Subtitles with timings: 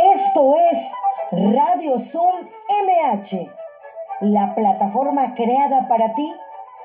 [0.00, 0.92] Esto es
[1.32, 3.50] Radio Zoom MH,
[4.20, 6.32] la plataforma creada para ti,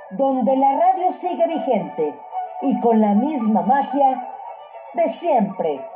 [0.09, 2.15] donde la radio sigue vigente
[2.63, 4.33] y con la misma magia
[4.95, 5.87] de siempre.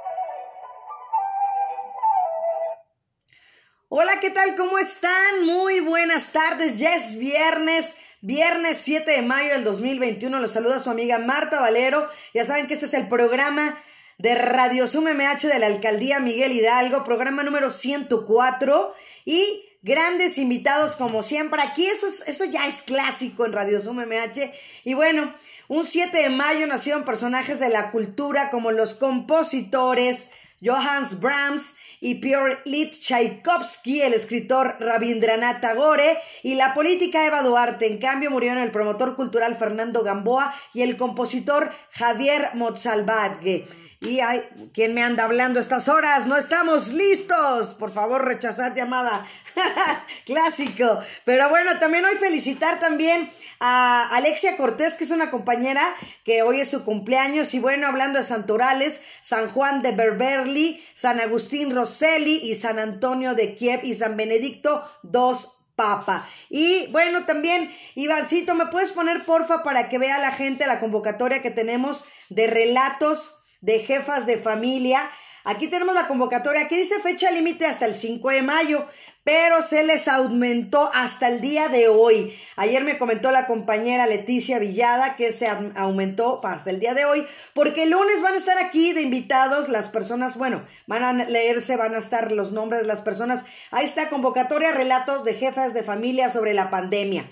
[3.89, 4.55] Hola, ¿qué tal?
[4.55, 5.45] ¿Cómo están?
[5.47, 6.77] Muy buenas tardes.
[6.77, 7.97] Ya es viernes.
[8.21, 12.07] Viernes 7 de mayo del 2021 los saluda su amiga Marta Valero.
[12.35, 13.75] Ya saben que este es el programa
[14.17, 18.93] de Radio Zoom MH de la Alcaldía Miguel Hidalgo, programa número 104
[19.25, 21.61] y grandes invitados como siempre.
[21.61, 24.51] Aquí eso, eso ya es clásico en Radio Zoom MH.
[24.83, 25.33] Y bueno,
[25.67, 30.31] un 7 de mayo nacieron personajes de la cultura como los compositores
[30.63, 37.87] Johannes Brahms y Piotr Litz Tchaikovsky, el escritor Rabindranath Tagore y la política Eva Duarte.
[37.87, 43.65] En cambio, murieron el promotor cultural Fernando Gamboa y el compositor Javier Mozalbadge.
[43.99, 46.27] Y hay, ¿quién me anda hablando estas horas?
[46.27, 47.73] No estamos listos.
[47.73, 49.25] Por favor, rechazar llamada.
[50.25, 50.99] Clásico.
[51.25, 53.27] Pero bueno, también hoy felicitar también
[53.59, 57.55] a Alexia Cortés, que es una compañera que hoy es su cumpleaños.
[57.55, 63.33] Y bueno, hablando de santorales, San Juan de Berberli, San Agustín Rosselli y San Antonio
[63.33, 66.27] de Kiev y San Benedicto dos Papa.
[66.49, 71.43] Y bueno, también, Ivancito, ¿me puedes poner porfa para que vea la gente la convocatoria
[71.43, 75.09] que tenemos de relatos de jefas de familia.
[75.43, 78.85] Aquí tenemos la convocatoria, aquí dice fecha límite hasta el 5 de mayo,
[79.23, 82.37] pero se les aumentó hasta el día de hoy.
[82.57, 87.25] Ayer me comentó la compañera Leticia Villada que se aumentó hasta el día de hoy,
[87.53, 91.77] porque el lunes van a estar aquí de invitados las personas, bueno, van a leerse,
[91.77, 93.45] van a estar los nombres de las personas.
[93.71, 97.25] Ahí está convocatoria, relatos de jefas de familia sobre la pandemia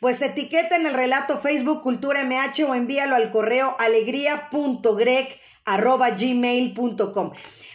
[0.00, 7.32] pues etiqueten el relato Facebook Cultura MH o envíalo al correo alegría.greg arroba gmail.com.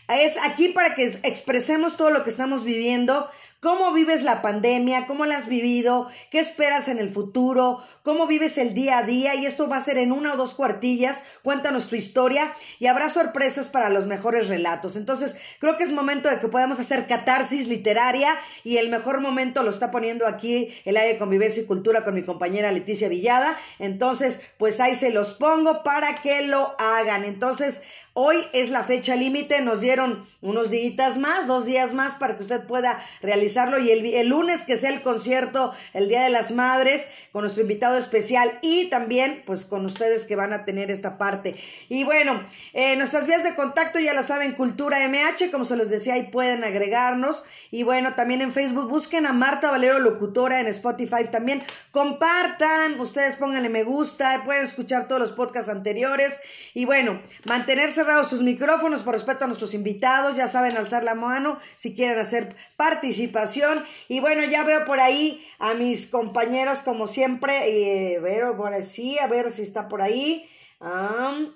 [0.08, 5.25] Es aquí para que expresemos todo lo que estamos viviendo, cómo vives la pandemia, cómo
[5.25, 9.45] la has vivido, qué esperas en el futuro, cómo vives el día a día y
[9.45, 13.69] esto va a ser en una o dos cuartillas, cuéntanos tu historia y habrá sorpresas
[13.69, 14.96] para los mejores relatos.
[14.96, 19.63] Entonces, creo que es momento de que podamos hacer catarsis literaria y el mejor momento
[19.63, 23.57] lo está poniendo aquí el área de convivencia y cultura con mi compañera Leticia Villada.
[23.79, 27.25] Entonces, pues ahí se los pongo para que lo hagan.
[27.25, 27.81] Entonces,
[28.19, 32.41] Hoy es la fecha límite, nos dieron unos días más, dos días más para que
[32.41, 37.11] usted pueda realizarlo y el, lunes que sea el concierto, el Día de las Madres,
[37.31, 41.55] con nuestro invitado especial y también pues con ustedes que van a tener esta parte.
[41.89, 45.91] Y bueno, eh, nuestras vías de contacto ya las saben, Cultura MH, como se los
[45.91, 47.45] decía, ahí pueden agregarnos.
[47.69, 51.61] Y bueno, también en Facebook busquen a Marta Valero Locutora en Spotify también.
[51.91, 56.41] Compartan, ustedes pónganle me gusta, pueden escuchar todos los podcasts anteriores.
[56.73, 61.59] Y bueno, mantenerse sus micrófonos por respeto a nuestros invitados, ya saben alzar la mano
[61.75, 63.84] si quieren hacer participación.
[64.07, 69.17] Y bueno, ya veo por ahí a mis compañeros como siempre, eh, ver, por sí,
[69.19, 70.50] a ver si está por ahí.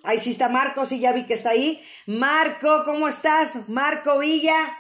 [0.04, 1.84] ahí sí está Marco, sí, ya vi que está ahí.
[2.06, 3.68] Marco, ¿cómo estás?
[3.70, 4.78] Marco Villa.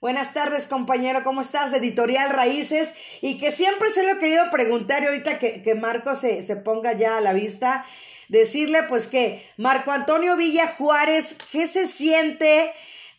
[0.00, 1.72] Buenas tardes, compañero, ¿cómo estás?
[1.72, 2.94] De Editorial Raíces.
[3.20, 6.56] Y que siempre se lo he querido preguntar y ahorita que, que Marco se, se
[6.56, 7.84] ponga ya a la vista
[8.30, 12.72] decirle pues que Marco Antonio Villa Juárez, ¿qué se siente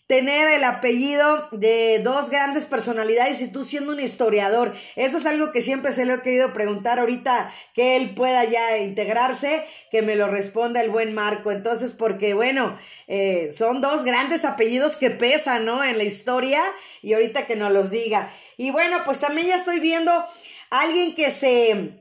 [0.08, 4.74] tener el apellido de dos grandes personalidades y tú siendo un historiador?
[4.96, 8.78] Eso es algo que siempre se lo he querido preguntar ahorita que él pueda ya
[8.78, 11.52] integrarse, que me lo responda el buen Marco.
[11.52, 15.84] Entonces, porque bueno, eh, son dos grandes apellidos que pesan, ¿no?
[15.84, 16.62] En la historia
[17.02, 18.34] y ahorita que nos los diga.
[18.56, 20.26] Y bueno, pues también ya estoy viendo
[20.70, 21.98] alguien que se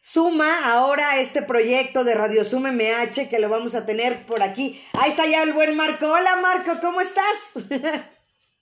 [0.00, 4.80] suma ahora este proyecto de Radio Zoom MH que lo vamos a tener por aquí.
[4.94, 6.06] Ahí está ya el buen Marco.
[6.06, 7.52] Hola Marco, ¿cómo estás?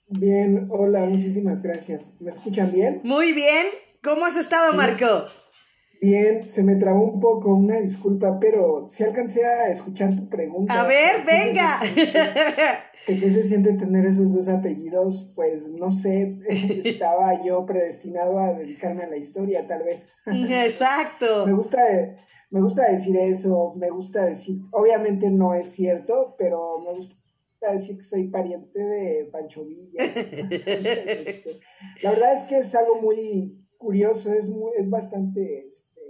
[0.08, 2.14] Bien, hola, muchísimas gracias.
[2.20, 3.00] ¿Me escuchan bien?
[3.02, 3.66] Muy bien.
[4.04, 5.24] ¿Cómo has estado, Marco?
[6.00, 10.78] Bien, se me trabó un poco, una disculpa, pero si alcancé a escuchar tu pregunta.
[10.78, 11.80] A ver, venga.
[13.06, 15.32] ¿Qué se siente tener esos dos apellidos?
[15.36, 20.08] Pues no sé, estaba yo predestinado a dedicarme a la historia, tal vez.
[20.26, 21.46] Exacto.
[21.46, 21.78] me gusta,
[22.50, 27.16] me gusta decir eso, me gusta decir, obviamente no es cierto, pero me gusta
[27.70, 29.92] decir que soy pariente de Pancho Villa.
[30.04, 31.60] Este,
[32.02, 36.00] la verdad es que es algo muy curioso, es, es bastante este,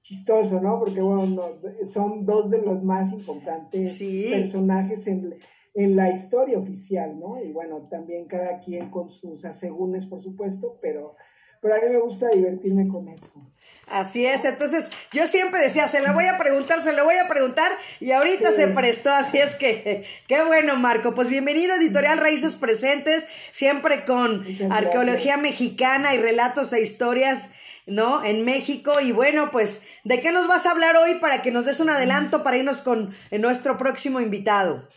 [0.00, 0.80] chistoso, ¿no?
[0.80, 1.42] Porque, bueno,
[1.86, 4.02] son dos de los más importantes
[4.32, 5.36] personajes en,
[5.76, 7.42] en, la historia oficial, ¿no?
[7.42, 11.16] Y bueno, también cada quien con sus asegúnes, por supuesto, pero,
[11.60, 13.46] pero a mí me gusta divertirme con eso.
[13.86, 17.28] Así es, entonces yo siempre decía, se lo voy a preguntar, se lo voy a
[17.28, 17.70] preguntar
[18.00, 22.56] y ahorita se prestó, así es que qué bueno Marco, pues bienvenido a Editorial Raíces
[22.56, 27.50] Presentes, siempre con arqueología mexicana y relatos e historias,
[27.86, 28.24] ¿no?
[28.24, 31.66] En México y bueno, pues ¿de qué nos vas a hablar hoy para que nos
[31.66, 34.88] des un adelanto para irnos con nuestro próximo invitado?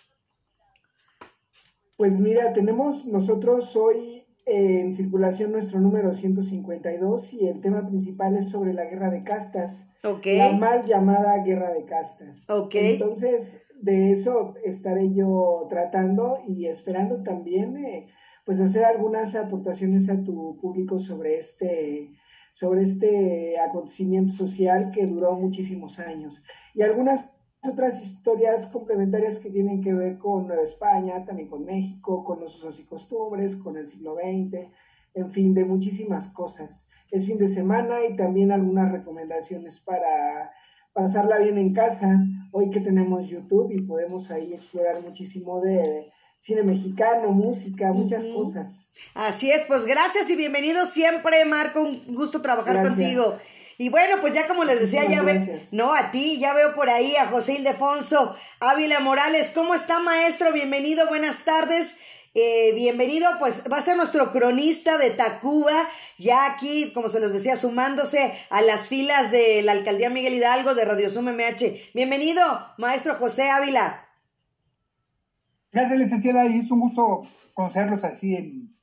[1.99, 8.47] Pues mira, tenemos nosotros hoy en circulación nuestro número 152 y el tema principal es
[8.47, 9.91] sobre la guerra de castas.
[10.37, 12.47] La mal llamada guerra de castas.
[12.93, 18.07] Entonces, de eso estaré yo tratando y esperando también eh,
[18.45, 22.11] pues hacer algunas aportaciones a tu público sobre este
[22.53, 27.29] sobre este acontecimiento social que duró muchísimos años y algunas
[27.61, 32.55] otras historias complementarias que tienen que ver con Nueva España, también con México, con los
[32.57, 34.69] usos y costumbres, con el siglo XX,
[35.13, 36.89] en fin, de muchísimas cosas.
[37.11, 40.51] Es fin de semana y también algunas recomendaciones para
[40.93, 46.63] pasarla bien en casa, hoy que tenemos YouTube y podemos ahí explorar muchísimo de cine
[46.63, 48.89] mexicano, música, muchas cosas.
[49.13, 53.37] Así es, pues gracias y bienvenido siempre, Marco, un gusto trabajar contigo.
[53.81, 55.41] Y bueno, pues ya como les decía, ya veo,
[55.71, 59.53] no, a ti, ya veo por ahí a José Ildefonso Ávila Morales.
[59.55, 60.51] ¿Cómo está, maestro?
[60.51, 61.95] Bienvenido, buenas tardes.
[62.33, 65.87] Eh, bienvenido, pues va a ser nuestro cronista de Tacuba,
[66.17, 70.75] ya aquí, como se los decía, sumándose a las filas de la alcaldía Miguel Hidalgo
[70.75, 71.91] de Radio Sum MH.
[71.93, 72.43] Bienvenido,
[72.77, 74.09] maestro José Ávila.
[75.71, 77.21] Gracias, licenciada, y es un gusto
[77.53, 78.75] conocerlos así, en,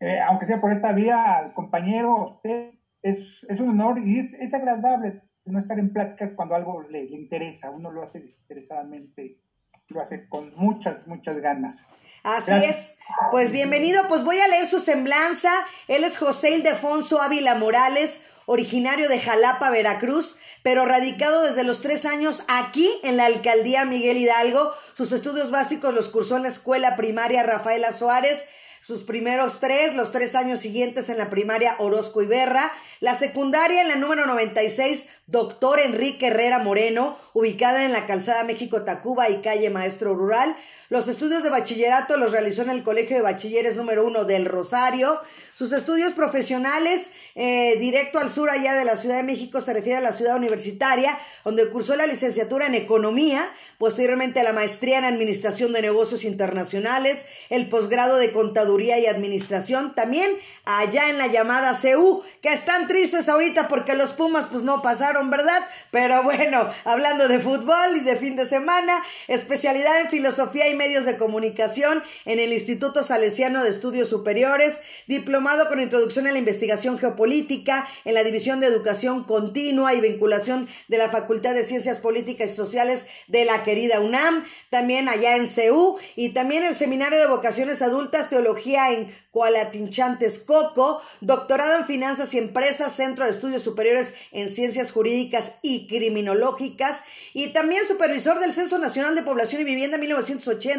[0.00, 2.70] eh, aunque sea por esta vía, al compañero, usted,
[3.02, 7.04] es, es un honor y es, es, agradable no estar en pláticas cuando algo le,
[7.04, 7.70] le, interesa.
[7.70, 9.40] Uno lo hace desinteresadamente,
[9.88, 11.90] lo hace con muchas, muchas ganas.
[12.22, 12.96] Así es.
[13.32, 15.52] Pues bienvenido, pues voy a leer su semblanza.
[15.88, 22.04] Él es José Ildefonso Ávila Morales, originario de Jalapa, Veracruz, pero radicado desde los tres
[22.06, 24.70] años aquí en la alcaldía Miguel Hidalgo.
[24.94, 28.46] Sus estudios básicos los cursó en la escuela primaria Rafaela Suárez
[28.82, 33.88] sus primeros tres, los tres años siguientes en la primaria Orozco Iberra, la secundaria en
[33.88, 39.70] la número 96, doctor Enrique Herrera Moreno, ubicada en la calzada México Tacuba y calle
[39.70, 40.56] Maestro Rural.
[40.92, 45.22] Los estudios de bachillerato los realizó en el Colegio de Bachilleres número uno del Rosario.
[45.54, 49.98] Sus estudios profesionales, eh, directo al sur allá de la Ciudad de México, se refiere
[49.98, 55.72] a la ciudad universitaria, donde cursó la licenciatura en Economía, posteriormente la maestría en Administración
[55.72, 60.30] de Negocios Internacionales, el posgrado de Contaduría y Administración, también
[60.64, 65.30] allá en la llamada CU, que están tristes ahorita porque los Pumas pues no pasaron,
[65.30, 65.62] ¿verdad?
[65.90, 71.04] Pero bueno, hablando de fútbol y de fin de semana, especialidad en Filosofía y Medios
[71.04, 76.98] de Comunicación en el Instituto Salesiano de Estudios Superiores, diplomado con introducción a la investigación
[76.98, 82.50] geopolítica en la División de Educación Continua y Vinculación de la Facultad de Ciencias Políticas
[82.50, 87.28] y Sociales de la querida UNAM, también allá en CEU y también el Seminario de
[87.28, 94.14] Vocaciones Adultas, Teología en Cualatinchantes Coco, doctorado en Finanzas y Empresas, Centro de Estudios Superiores
[94.32, 97.02] en Ciencias Jurídicas y Criminológicas
[97.34, 100.71] y también supervisor del Censo Nacional de Población y Vivienda 1980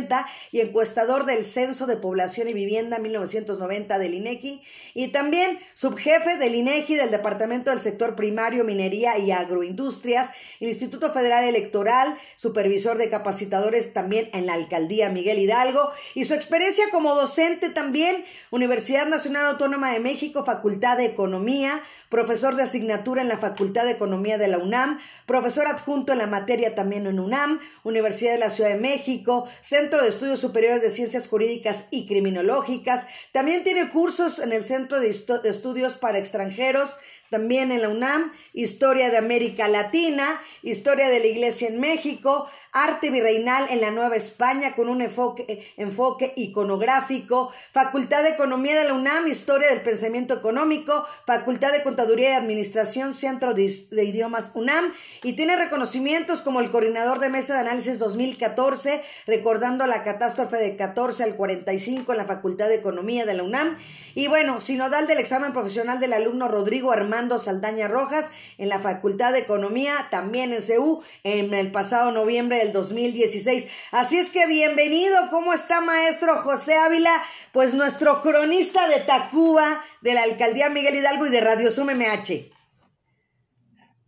[0.51, 4.61] y encuestador del Censo de Población y Vivienda 1990 del INEGI
[4.93, 10.31] y también subjefe del INEGI del Departamento del Sector Primario, Minería y Agroindustrias,
[10.67, 16.85] Instituto Federal Electoral, supervisor de capacitadores también en la Alcaldía Miguel Hidalgo y su experiencia
[16.91, 23.27] como docente también Universidad Nacional Autónoma de México, Facultad de Economía, profesor de asignatura en
[23.27, 27.59] la Facultad de Economía de la UNAM, profesor adjunto en la materia también en UNAM,
[27.83, 33.07] Universidad de la Ciudad de México, Centro de Estudios Superiores de Ciencias Jurídicas y Criminológicas.
[33.31, 36.97] También tiene cursos en el Centro de, Estudios para Extranjeros
[37.33, 43.11] también en la UNAM, Historia de América Latina, Historia de la Iglesia en México, Arte
[43.11, 48.95] Virreinal en la Nueva España con un enfoque, enfoque iconográfico, Facultad de Economía de la
[48.95, 55.33] UNAM, Historia del Pensamiento Económico, Facultad de Contaduría y Administración, Centro de, Idiomas UNAM, y
[55.33, 61.23] tiene reconocimientos como el Coordinador de Mesa de Análisis 2014, recordando la catástrofe de 14
[61.23, 63.77] al 45 en la Facultad de Economía de la UNAM,
[64.15, 69.33] y bueno, sinodal del examen profesional del alumno Rodrigo Armando Saldaña Rojas en la Facultad
[69.33, 73.67] de Economía, también en CEU, en el pasado noviembre del 2016.
[73.91, 77.11] Así es que bienvenido, ¿cómo está maestro José Ávila?
[77.51, 82.51] Pues nuestro cronista de Tacuba, de la Alcaldía Miguel Hidalgo y de Radio Sum MH.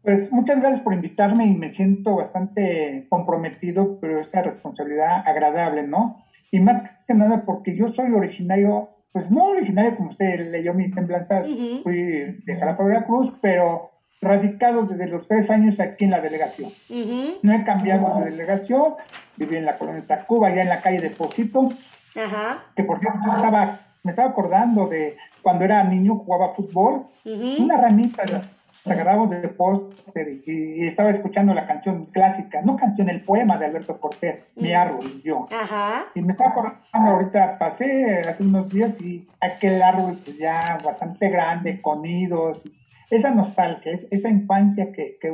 [0.01, 6.23] Pues muchas gracias por invitarme y me siento bastante comprometido, pero esa responsabilidad agradable, ¿no?
[6.51, 10.93] Y más que nada porque yo soy originario pues no originario como usted leyó mis
[10.93, 11.47] semblanzas,
[11.83, 13.91] fui de Jalapa, Cruz, pero
[14.21, 16.71] radicado desde los tres años aquí en la delegación.
[17.41, 18.95] No he cambiado de delegación,
[19.35, 21.69] viví en la colonia de Tacuba, allá en la calle de Pocito,
[22.75, 28.23] que por cierto estaba, me estaba acordando de cuando era niño, jugaba fútbol, una ramita
[28.91, 33.99] agarramos de póster y, estaba escuchando la canción clásica, no canción, el poema de Alberto
[33.99, 35.45] Cortés, Mi árbol y yo.
[36.13, 41.29] Y me estaba acordando, ahorita pasé hace unos días y aquel árbol pues, ya bastante
[41.29, 42.63] grande, con nidos,
[43.09, 45.31] esa nostalgia, esa infancia que, que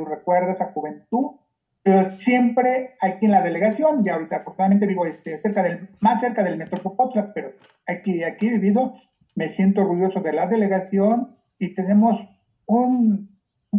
[0.50, 1.36] esa juventud,
[1.82, 6.42] pero siempre aquí en la delegación, y ahorita afortunadamente vivo este, cerca del, más cerca
[6.42, 7.52] del Metro Popotla, pero
[7.86, 8.94] aquí, aquí vivido,
[9.34, 12.20] me siento orgulloso de la delegación y tenemos
[12.66, 13.30] un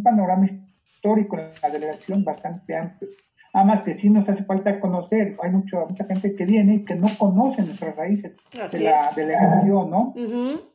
[0.03, 3.09] panorama histórico en la delegación bastante amplio.
[3.53, 6.95] Además que sí nos hace falta conocer, hay mucho, mucha gente que viene y que
[6.95, 10.15] no conoce nuestras raíces de la delegación, ¿no?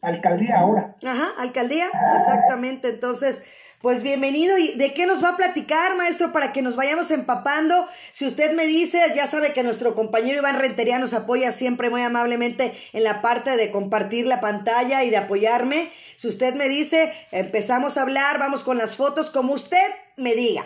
[0.01, 0.95] Alcaldía ahora.
[1.05, 2.89] Ajá, alcaldía, exactamente.
[2.91, 3.43] Entonces,
[3.81, 4.59] pues bienvenido.
[4.59, 7.87] ¿Y de qué nos va a platicar, maestro, para que nos vayamos empapando?
[8.13, 12.03] Si usted me dice, ya sabe que nuestro compañero Iván Rentería nos apoya siempre muy
[12.03, 15.91] amablemente en la parte de compartir la pantalla y de apoyarme.
[16.17, 20.65] Si usted me dice, empezamos a hablar, vamos con las fotos, como usted me diga.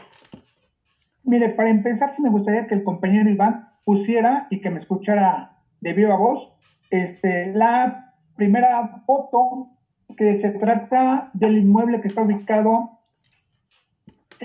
[1.25, 5.59] Mire, para empezar, sí me gustaría que el compañero Iván pusiera y que me escuchara
[5.81, 6.53] de viva voz
[6.91, 9.71] este, la primera foto
[10.17, 12.93] que se trata del inmueble que está ubicado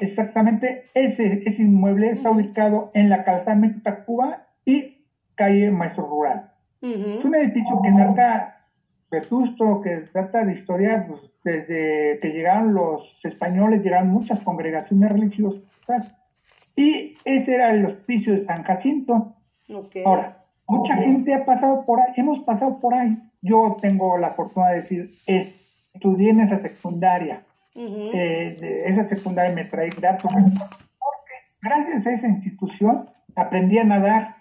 [0.01, 5.05] Exactamente, ese, ese inmueble está ubicado en la calzada México Tacuba y
[5.35, 6.51] calle Maestro Rural.
[6.81, 8.67] Es un edificio que narra
[9.09, 16.15] vetusto, que trata de historia, pues, desde que llegaron los españoles, llegaron muchas congregaciones religiosas,
[16.77, 19.35] y ese era el hospicio de San Jacinto.
[20.05, 23.17] Ahora, mucha gente ha pasado por ahí, hemos pasado por ahí.
[23.41, 27.43] Yo tengo la fortuna de decir, estudié en esa secundaria,
[27.75, 34.37] eh, de esa secundaria me trae gratos porque gracias a esa institución aprendí a nadar.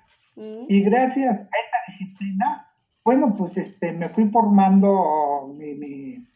[0.68, 2.70] Y gracias a esta disciplina,
[3.02, 6.26] bueno, pues este, me fui formando mi,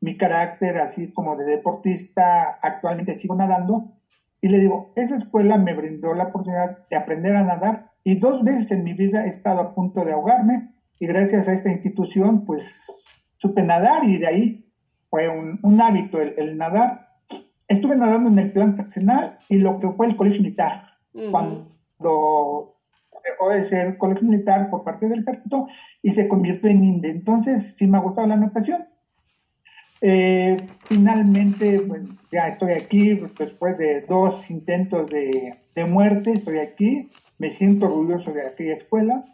[0.00, 3.92] mi, carácter así como de deportista, actualmente sigo nadando
[4.42, 8.42] y le digo, esa escuela me brindó la oportunidad de aprender a nadar y dos
[8.42, 12.44] veces en mi vida he estado a punto de ahogarme y gracias a esta institución
[12.44, 13.06] pues
[13.36, 14.72] supe nadar y de ahí
[15.08, 17.08] fue un, hábito el, nadar.
[17.68, 20.84] Estuve nadando en el plan saxenal y lo que fue el colegio militar.
[21.30, 22.78] Cuando
[23.24, 25.68] dejó de ser colegio militar por parte del ejército
[26.02, 27.10] y se convirtió en INDE.
[27.10, 28.86] Entonces, sí me ha gustado la natación.
[30.04, 30.56] Eh,
[30.88, 35.56] finalmente, bueno, ya estoy aquí después de dos intentos de,
[35.88, 39.24] muerte, estoy aquí, me siento orgulloso de aquella escuela.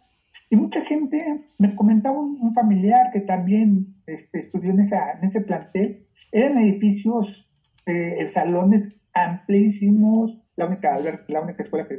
[0.50, 5.40] Y mucha gente me comentaba un familiar que también este, estudió en, esa, en ese
[5.40, 7.54] plantel, eran edificios,
[7.86, 10.98] eh, salones amplísimos, la única,
[11.28, 11.94] la única escuela que,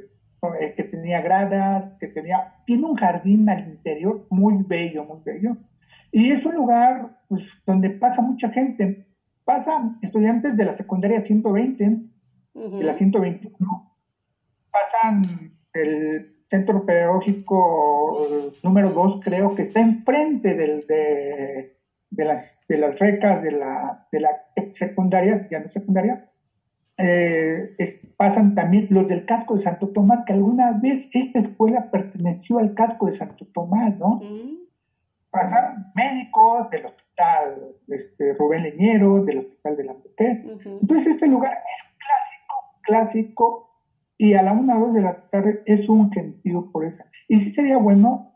[0.60, 5.58] eh, que tenía gradas, que tenía, tiene un jardín al interior muy bello, muy bello.
[6.12, 9.08] Y es un lugar pues, donde pasa mucha gente.
[9.46, 12.10] Pasan estudiantes de la secundaria 120,
[12.54, 13.96] de la 121,
[14.70, 15.24] pasan
[15.74, 21.78] el centro pedagógico eh, número 2, creo que está enfrente del, de,
[22.10, 24.30] de las, de las recas de la, de la
[24.74, 26.30] secundaria, ya no secundaria,
[26.98, 27.76] eh,
[28.18, 32.74] pasan también los del casco de Santo Tomás, que alguna vez esta escuela perteneció al
[32.74, 34.16] casco de Santo Tomás, ¿no?
[34.16, 34.59] Mm.
[35.32, 40.44] Pasan médicos del hospital este, Rubén Leñero, del hospital de la mujer.
[40.66, 43.70] Entonces este lugar es clásico, clásico,
[44.18, 47.04] y a la una o dos de la tarde es un gentío por eso.
[47.28, 48.30] Y sí sería bueno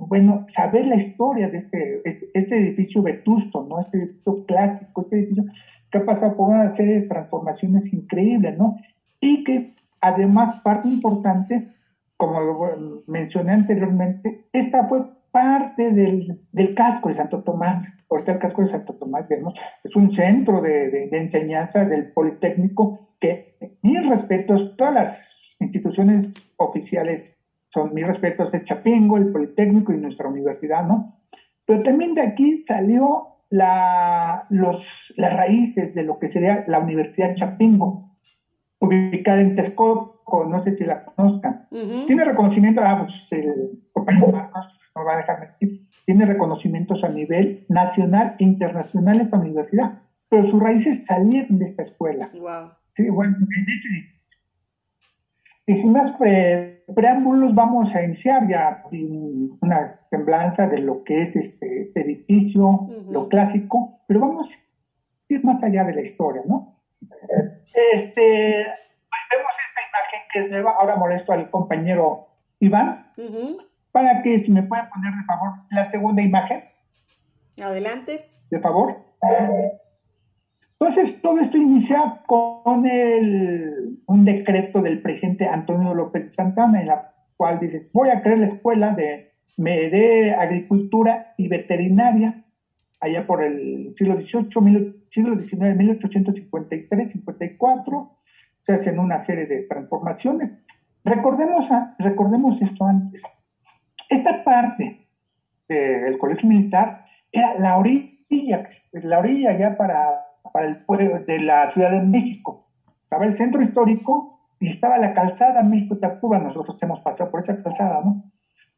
[0.00, 3.80] bueno, saber la historia de este, este, este, edificio vetusto, ¿no?
[3.80, 5.44] Este edificio clásico, este edificio
[5.90, 8.76] que ha pasado por una serie de transformaciones increíbles, ¿no?
[9.20, 11.72] Y que además, parte importante,
[12.16, 12.38] como
[13.06, 17.88] mencioné anteriormente, esta fue parte del, del, casco de Santo Tomás.
[18.10, 19.54] Ahorita el casco de Santo Tomás, vemos,
[19.84, 27.36] es un centro de, de, enseñanza del Politécnico que, mis respetos, todas las instituciones oficiales
[27.68, 31.20] son mis respetos de Chapingo, el Politécnico y nuestra universidad, ¿no?
[31.66, 37.34] Pero también de aquí salió la, los, las raíces de lo que sería la Universidad
[37.34, 38.16] Chapingo,
[38.78, 40.17] ubicada en Texcoco,
[40.48, 41.68] no sé si la conozcan.
[42.06, 47.08] Tiene reconocimiento, ah, pues el compañero Marcos no va a dejar mentir, tiene reconocimientos a
[47.08, 52.30] nivel nacional e internacional esta universidad, pero sus raíces salieron de esta escuela.
[52.32, 52.72] Wow.
[52.94, 53.36] Sí, bueno,
[55.66, 58.82] de Y sin más pre preámbulos vamos a iniciar ya
[59.60, 64.58] una semblanza de lo que es este, este edificio, lo clásico, pero vamos a
[65.28, 66.80] ir más allá de la historia, ¿no?
[67.92, 68.66] Este,
[69.30, 72.28] vemos esta imagen que es nueva, ahora molesto al compañero
[72.60, 73.12] Iván,
[73.92, 76.64] para que si me puede poner de favor la segunda imagen.
[77.60, 78.30] Adelante.
[78.50, 78.96] De favor.
[80.80, 87.16] Entonces, todo esto inicia con el, un decreto del presidente Antonio López Santana, en la
[87.36, 92.44] cual dices, voy a crear la escuela de, de agricultura y veterinaria,
[93.00, 98.17] allá por el siglo XVIII, siglo XIX, 1853-54,
[98.68, 100.58] se hacen una serie de transformaciones.
[101.04, 103.22] Recordemos, recordemos esto antes.
[104.10, 105.08] Esta parte
[105.66, 111.70] del colegio militar era la orilla, la orilla ya para para el pueblo de la
[111.70, 112.68] Ciudad de México.
[113.02, 116.38] Estaba el centro histórico y estaba la calzada México-Tacuba.
[116.38, 118.30] Nosotros hemos pasado por esa calzada, ¿no?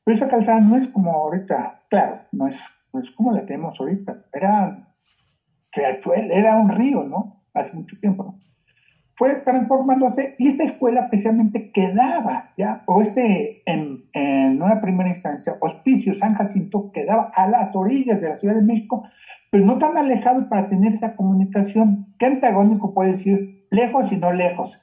[0.05, 2.61] Pero esa calzada no es como ahorita, claro, no es,
[2.93, 4.27] no es como la tenemos ahorita.
[4.33, 4.95] Era,
[5.73, 7.43] era un río, ¿no?
[7.55, 8.41] Hace mucho tiempo, ¿no?
[9.21, 12.85] Fue transformándose y esta escuela precisamente quedaba, ¿ya?
[12.87, 18.31] O este, en, en, una primera instancia, Hospicio San Jacinto quedaba a las orillas de
[18.31, 19.07] la Ciudad de México,
[19.51, 22.15] pero no tan alejado para tener esa comunicación.
[22.19, 23.67] ¿Qué antagónico puede decir?
[23.71, 24.81] Lejos y no lejos.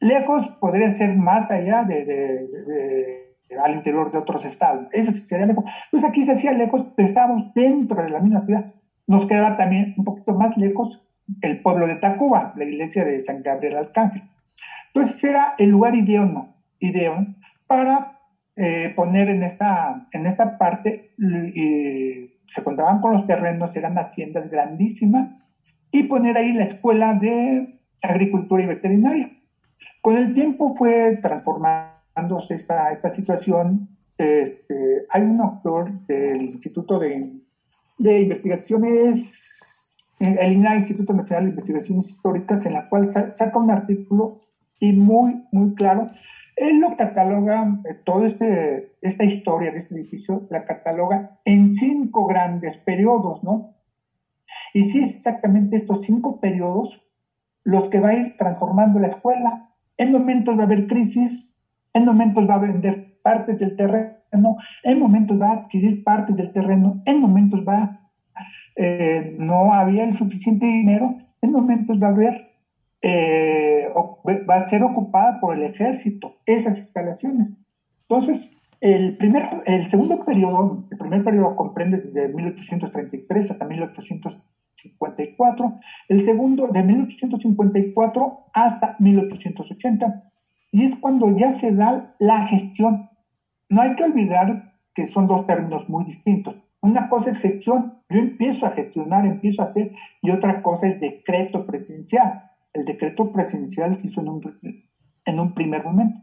[0.00, 4.88] Lejos podría ser más allá de, de, al interior de otros estados.
[4.90, 5.64] Eso sería lejos.
[5.92, 8.74] Pues aquí se hacía lejos, pero estábamos dentro de la misma ciudad.
[9.06, 11.06] Nos quedaba también un poquito más lejos
[11.40, 14.22] el pueblo de Tacuba, la iglesia de San Gabriel Arcángel.
[14.88, 16.54] Entonces era el lugar idóneo,
[17.66, 18.20] para
[18.56, 25.30] eh, poner en esta, en esta parte, se contaban con los terrenos, eran haciendas grandísimas,
[25.90, 29.30] y poner ahí la escuela de agricultura y veterinaria.
[30.00, 33.88] Con el tiempo fue transformándose esta, esta situación.
[34.18, 37.40] Este, hay un autor del Instituto de,
[37.98, 39.51] de Investigaciones
[40.22, 44.40] el INAI, Instituto Nacional de Investigaciones Históricas, en la cual saca un artículo
[44.78, 46.10] y muy, muy claro.
[46.56, 52.26] Él lo cataloga, eh, toda este, esta historia de este edificio, la cataloga en cinco
[52.26, 53.74] grandes periodos, ¿no?
[54.74, 57.02] Y sí es exactamente estos cinco periodos
[57.64, 59.70] los que va a ir transformando la escuela.
[59.96, 61.56] En momentos va a haber crisis,
[61.94, 66.52] en momentos va a vender partes del terreno, en momentos va a adquirir partes del
[66.52, 68.01] terreno, en momentos va
[68.76, 72.50] eh, no había el suficiente dinero, en momentos va a haber,
[73.02, 73.86] eh,
[74.48, 77.50] va a ser ocupada por el ejército esas instalaciones.
[78.08, 78.50] Entonces,
[78.80, 86.68] el, primer, el segundo periodo, el primer periodo comprende desde 1833 hasta 1854, el segundo
[86.68, 90.32] de 1854 hasta 1880,
[90.72, 93.08] y es cuando ya se da la gestión.
[93.68, 96.56] No hay que olvidar que son dos términos muy distintos.
[96.82, 101.00] Una cosa es gestión, yo empiezo a gestionar, empiezo a hacer, y otra cosa es
[101.00, 102.50] decreto presencial.
[102.74, 104.80] El decreto presencial se hizo en un,
[105.24, 106.20] en un primer momento.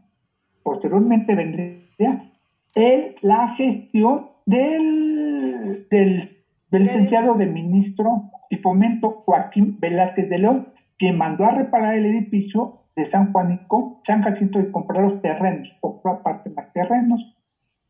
[0.62, 2.30] Posteriormente vendría
[2.74, 11.16] el, la gestión del, del, licenciado de ministro y fomento Joaquín Velázquez de León, quien
[11.16, 16.12] mandó a reparar el edificio de San Juanico, San Jacinto y comprar los terrenos, compró
[16.12, 17.34] aparte más terrenos,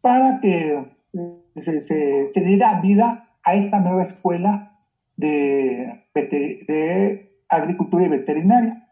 [0.01, 1.00] para que
[1.57, 4.79] se, diera vida a esta nueva escuela
[5.17, 6.07] de,
[7.49, 8.87] agricultura y veterinaria.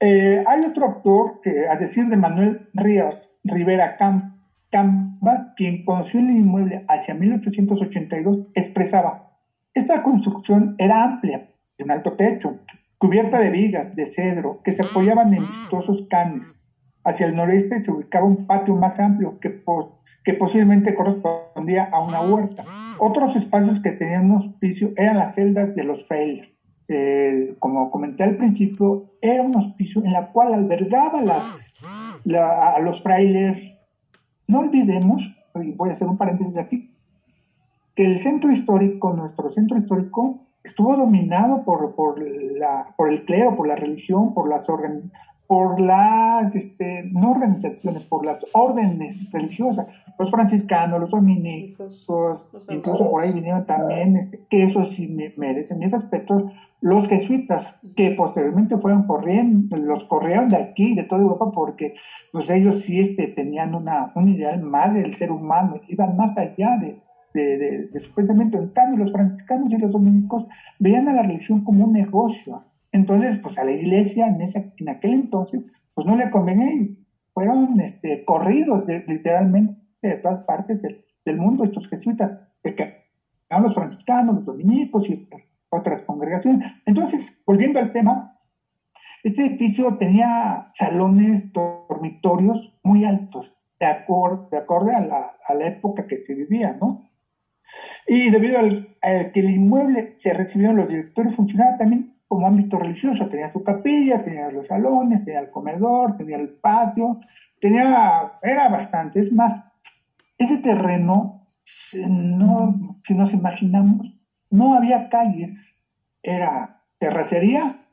[0.00, 6.30] Eh, hay otro autor que, a decir de Manuel Ríos Rivera Cambas, quien conoció el
[6.30, 9.36] inmueble hacia 1882, expresaba,
[9.74, 12.58] esta construcción era amplia, de un alto techo,
[12.98, 16.56] cubierta de vigas de cedro que se apoyaban en vistosos canes.
[17.04, 22.00] Hacia el noreste se ubicaba un patio más amplio que por que posiblemente correspondía a
[22.00, 22.64] una huerta.
[22.98, 26.48] Otros espacios que tenían un hospicio eran las celdas de los frailes.
[27.58, 31.76] Como comenté al principio, era un hospicio en la cual albergaba las,
[32.36, 33.76] a los frailes.
[34.46, 36.96] No olvidemos, y voy a hacer un paréntesis aquí,
[37.94, 44.34] que el centro histórico, nuestro centro histórico, estuvo dominado por, el clero, por la religión,
[44.34, 44.68] por las,
[45.50, 52.06] por las, este, no organizaciones, por las órdenes religiosas, los franciscanos, los dominicos,
[52.68, 56.44] incluso por ahí vinieron también, este, que eso sí me merecen mis respetos,
[56.80, 61.94] los jesuitas, que posteriormente fueron corriendo, los corrieron de aquí, de toda Europa, porque
[62.30, 66.76] pues ellos sí este, tenían una, un ideal más del ser humano, iban más allá
[66.76, 67.02] de,
[67.34, 68.56] de, de, su pensamiento.
[68.56, 70.46] En cambio, los franciscanos y los dominicos
[70.78, 74.88] veían a la religión como un negocio, entonces, pues a la iglesia en, ese, en
[74.88, 75.62] aquel entonces,
[75.94, 76.68] pues no le convenía
[77.32, 83.04] fueron este, corridos literalmente de todas partes del, mundo, estos jesuitas, de que
[83.50, 85.28] los franciscanos, los dominicos y
[85.68, 86.72] otras congregaciones.
[86.86, 88.36] Entonces, volviendo al tema,
[89.22, 95.66] este edificio tenía salones, dormitorios muy altos, de, acorde, de acorde a la, a la
[95.68, 97.08] época que se vivía, ¿no?
[98.06, 98.96] Y debido al,
[99.32, 103.26] que el inmueble se recibieron los directores, funcionaba también como ámbito religioso.
[103.26, 107.18] Tenía su capilla, tenía los salones, tenía el comedor, tenía el patio,
[107.60, 109.18] tenía, era bastante.
[109.18, 109.60] Es más,
[110.38, 111.48] ese terreno,
[111.94, 114.14] no, si nos imaginamos,
[114.48, 115.84] no había calles,
[116.22, 117.84] era terracería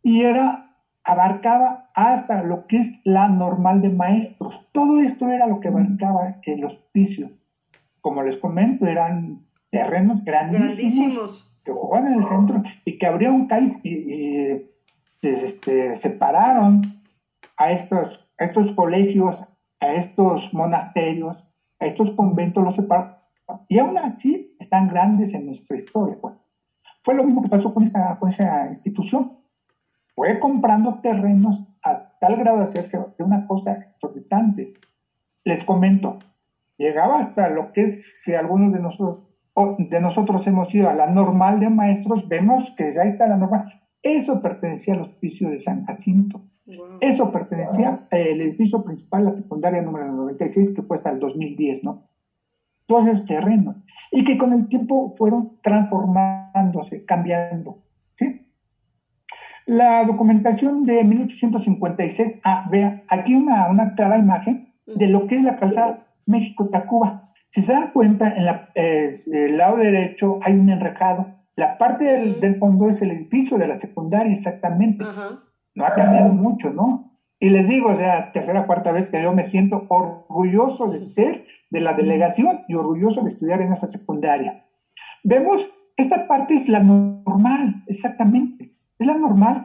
[0.00, 4.68] y era, abarcaba hasta lo que es la normal de maestros.
[4.70, 7.32] Todo esto era lo que abarcaba el hospicio
[8.00, 13.78] como les comento, eran terrenos grandísimos, que jugaban en el centro y que abrieron calles
[13.84, 14.66] y,
[15.22, 16.82] este, separaron
[17.56, 19.46] a estos, estos colegios,
[19.80, 21.46] a estos monasterios,
[21.78, 23.16] a estos conventos, los separaron.
[23.68, 26.18] Y aún así están grandes en nuestra historia.
[26.20, 26.34] Pues.
[27.02, 29.38] Fue lo mismo que pasó con esta, con esa institución.
[30.14, 34.74] Fue comprando terrenos a tal grado de hacerse de una cosa exorbitante.
[35.44, 36.18] Les comento,
[36.76, 39.29] llegaba hasta lo que es, si algunos de nosotros,
[39.78, 43.80] de nosotros hemos ido a la normal de maestros, vemos que ya está la normal.
[44.02, 46.42] Eso pertenecía al hospicio de San Jacinto.
[47.00, 52.08] Eso pertenecía al edificio principal, la secundaria número 96, que fue hasta el 2010, ¿no?
[52.86, 53.76] Todos esos terrenos.
[54.12, 57.82] Y que con el tiempo fueron transformándose, cambiando,
[58.14, 58.46] ¿sí?
[59.66, 65.42] La documentación de 1856, ah, vea, aquí una, una clara imagen de lo que es
[65.42, 67.29] la calzada México-Tacuba.
[67.50, 71.26] Si se dan cuenta, en la, eh, el lado derecho hay un enrejado.
[71.56, 75.04] La parte del, fondo es el edificio de la secundaria, exactamente.
[75.74, 77.18] No ha cambiado mucho, ¿no?
[77.40, 81.44] Y les digo, o sea, tercera, cuarta vez que yo me siento orgulloso de ser
[81.70, 84.66] de la delegación y orgulloso de estudiar en esa secundaria.
[85.24, 88.76] Vemos, esta parte es la normal, exactamente.
[88.98, 89.64] Es la normal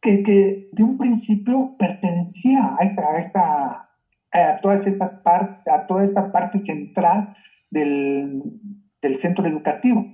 [0.00, 3.90] que, que de un principio pertenecía a esta, a esta
[4.34, 7.34] a, todas estas a toda esta parte central
[7.70, 8.42] del,
[9.16, 10.04] centro educativo.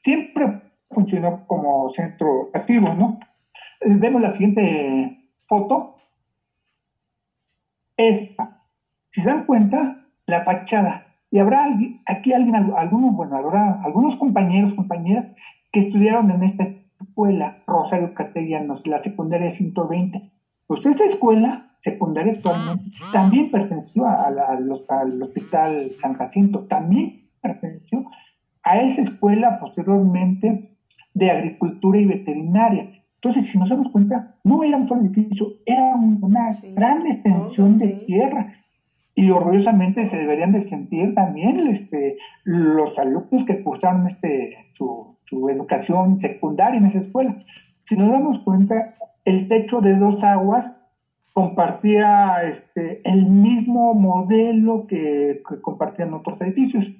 [0.00, 3.18] Siempre funcionó como centro educativo, ¿no?
[3.80, 5.96] Eh, vemos la siguiente foto.
[7.96, 8.64] Esta.
[9.10, 11.06] Si se dan cuenta, la fachada.
[11.30, 11.66] Y habrá
[12.06, 15.26] aquí alguien, algunos, bueno, habrá algunos compañeros, compañeras
[15.72, 16.64] que estudiaron en esta
[17.00, 20.32] escuela, Rosario Castellanos, la secundaria 120.
[20.66, 24.70] Pues esta escuela secundaria actualmente también perteneció al,
[25.22, 28.04] Hospital San Jacinto, también perteneció
[28.62, 30.76] a esa escuela posteriormente
[31.14, 33.02] de agricultura y veterinaria.
[33.14, 37.88] Entonces, si nos damos cuenta, no era un solo edificio, era una gran extensión de
[38.06, 38.54] tierra.
[39.14, 45.48] Y orgullosamente se deberían de sentir también este, los alumnos que cursaron este, su, su
[45.48, 47.44] educación secundaria en esa escuela.
[47.84, 50.79] Si nos damos cuenta, el techo de dos aguas
[51.32, 56.90] compartía este, el mismo modelo que, compartían otros edificios.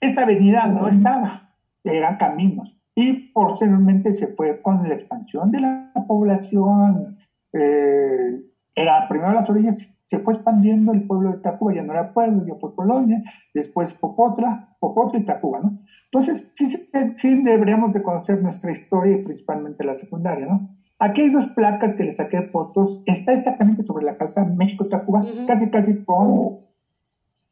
[0.00, 2.76] Esta avenida no estaba, eran caminos.
[2.94, 7.18] Y posteriormente se fue con la expansión de la población.
[7.52, 8.42] Eh,
[8.74, 12.44] era primero las orillas, se fue expandiendo el pueblo de Tacuba, ya no era pueblo,
[12.44, 13.22] ya fue colonia,
[13.54, 15.78] después Popotla, Popotla y Tacuba, ¿no?
[16.12, 16.66] Entonces, sí,
[17.14, 20.79] sí deberíamos de conocer nuestra historia y principalmente la secundaria, ¿no?
[21.00, 23.02] Aquí hay dos placas que le saqué fotos.
[23.06, 26.60] Está exactamente sobre la casa México-Tacuba, casi casi con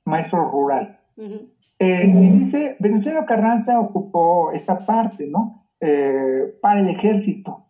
[0.05, 1.01] maestro rural.
[1.79, 5.67] Eh, y dice, Venustiano Carranza ocupó esta parte, ¿no?
[5.81, 7.65] Eh, para el ejército.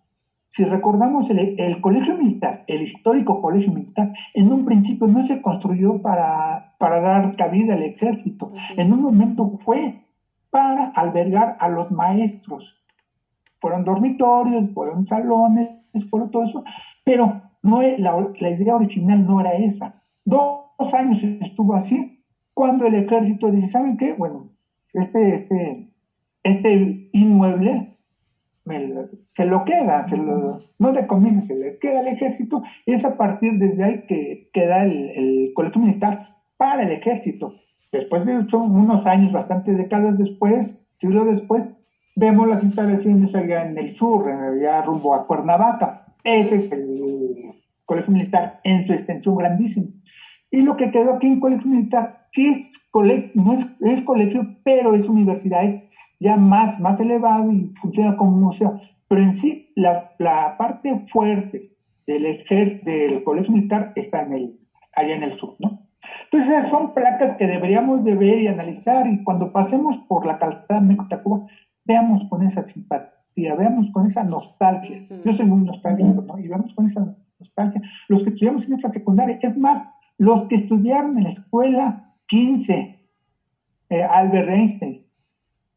[0.49, 5.41] Si recordamos el, el, colegio militar, el histórico colegio militar, en un principio no se
[5.41, 8.51] construyó para, para dar cabida al ejército.
[8.77, 10.07] En un momento fue
[10.51, 12.78] para albergar a los maestros
[13.61, 15.71] fueron dormitorios, fueron salones,
[16.11, 16.65] fueron todo eso,
[17.05, 20.03] pero no, la, la idea original no era esa.
[20.25, 24.15] Dos, años estuvo así, cuando el ejército dice, ¿saben qué?
[24.15, 24.51] Bueno,
[24.93, 25.93] este, este,
[26.45, 27.99] este inmueble
[29.33, 33.59] se lo queda, se lo, no se le queda al ejército, y es a partir
[33.59, 37.55] desde ahí que queda el, el colegio militar para el ejército.
[37.91, 41.71] Después de unos años, bastante décadas después, siglo después,
[42.19, 46.05] vemos las instalaciones allá en el sur, allá rumbo a Cuernavaca.
[46.25, 47.55] Ese es el
[47.85, 49.87] colegio militar en su extensión grandísima.
[50.51, 54.95] Y lo que quedó aquí en colegio militar, sí es colegio, no es, colegio, pero
[54.95, 55.87] es universidad, es
[56.19, 58.81] ya más, más elevado y funciona como museo.
[59.07, 60.17] Pero en sí, la,
[60.59, 61.77] parte fuerte
[62.07, 62.45] del,
[62.83, 64.61] del colegio militar está en el,
[64.97, 65.87] allá en el sur, ¿no?
[66.31, 70.81] Entonces son placas que deberíamos de ver y analizar y cuando pasemos por la calzada
[70.81, 71.47] México-Tacuba,
[71.89, 75.07] veamos con esa simpatía, veamos con esa nostalgia.
[75.25, 76.39] Yo soy muy nostálgico, ¿no?
[76.39, 79.39] Y veamos con esa nostalgia los que estudiamos en esa secundaria.
[79.41, 83.11] Es más, los que estudiaron en la escuela 15,
[83.89, 85.07] eh, Albert Einstein,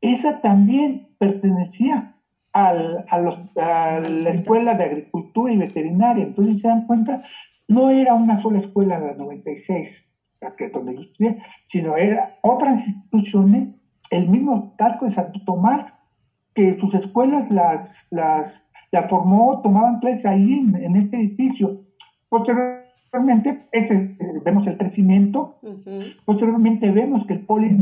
[0.01, 2.17] esa también pertenecía
[2.51, 6.25] al, a, los, a la escuela de agricultura y veterinaria.
[6.25, 7.23] Entonces se dan cuenta,
[7.69, 10.09] no era una sola escuela de la 96,
[10.41, 13.77] la que donde yo estudié, sino era otras instituciones,
[14.09, 15.93] el mismo casco de Santo Tomás,
[16.53, 21.85] que sus escuelas las, las la formó, tomaban clases ahí en, este edificio.
[22.29, 25.59] Posteriormente, ese, vemos el crecimiento,
[26.25, 27.77] posteriormente vemos que el poli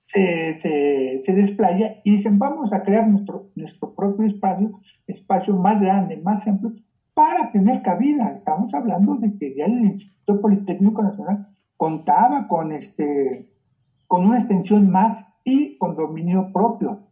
[0.00, 6.16] se, se, desplaya y dicen, vamos a crear nuestro, nuestro propio espacio, espacio más grande,
[6.16, 6.74] más amplio,
[7.14, 8.32] para tener cabida.
[8.32, 13.48] Estamos hablando de que ya el Instituto Politécnico Nacional contaba con, este,
[14.08, 17.08] con una extensión más y con dominio propio.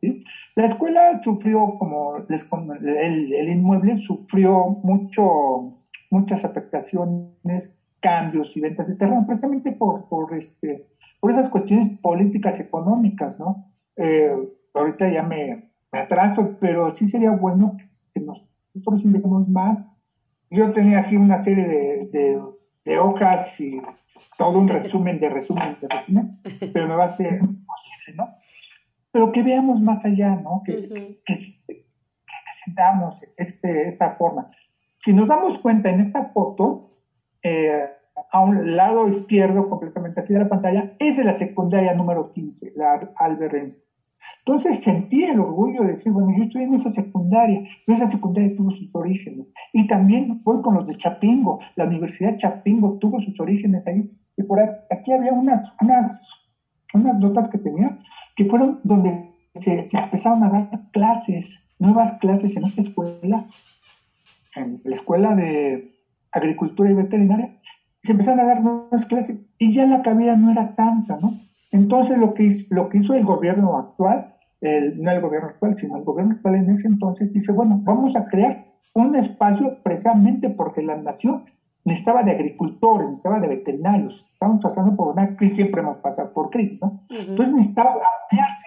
[0.54, 5.78] La escuela sufrió, como el, el, inmueble sufrió mucho,
[6.10, 10.88] muchas afectaciones, cambios y ventas de terreno, precisamente por, por, este,
[11.20, 13.72] por esas cuestiones políticas económicas, ¿no?
[13.96, 14.34] Eh,
[14.74, 17.76] ahorita ya me, atraso, pero sí sería bueno
[18.14, 19.84] que nosotros investiguemos más.
[20.50, 22.40] Yo tenía aquí una serie de,
[22.84, 23.80] de, hojas y
[24.36, 26.40] todo un resumen de resumen de resumen,
[26.72, 27.40] pero me va a ser
[28.14, 28.36] ¿no?
[29.12, 30.62] Pero que veamos más allá, ¿no?
[30.64, 31.86] Que, que, que,
[32.64, 34.50] sentamos este, esta forma.
[34.98, 36.90] Si nos damos cuenta en esta foto,
[37.42, 37.88] eh,
[38.30, 43.12] a un lado izquierdo, completamente así de la pantalla, es la secundaria número 15, la
[43.16, 43.72] Albert
[44.40, 48.54] Entonces sentí el orgullo de decir, bueno, yo estoy en esa secundaria, pero esa secundaria
[48.56, 49.48] tuvo sus orígenes.
[49.72, 54.10] Y también voy con los de Chapingo, la Universidad Chapingo tuvo sus orígenes ahí.
[54.36, 56.39] Y por aquí había unas, unas,
[56.94, 57.98] unas notas que tenía,
[58.36, 63.46] que fueron donde se, se empezaron a dar clases, nuevas clases en esta escuela,
[64.56, 65.94] en la escuela de
[66.32, 67.60] agricultura y veterinaria,
[68.02, 71.38] se empezaron a dar nuevas clases y ya la cabida no era tanta, ¿no?
[71.72, 75.96] Entonces lo que, lo que hizo el gobierno actual, el, no el gobierno actual, sino
[75.96, 80.82] el gobierno actual en ese entonces, dice, bueno, vamos a crear un espacio precisamente porque
[80.82, 81.44] la nación
[81.84, 86.50] necesitaba de agricultores, necesitaba de veterinarios, estábamos pasando por una crisis, siempre hemos pasado por
[86.50, 87.02] crisis, ¿no?
[87.08, 88.66] Entonces necesitaba ampliarse.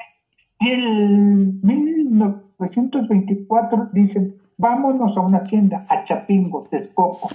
[0.60, 7.30] Y en 1924 dicen, vámonos a una hacienda, a Chapingo, Texcoco,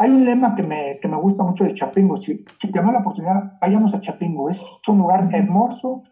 [0.00, 2.16] hay un lema que me, que me gusta mucho de Chapingo.
[2.18, 4.48] Si, si tenemos la oportunidad, vayamos a Chapingo.
[4.48, 6.04] Es un lugar hermoso,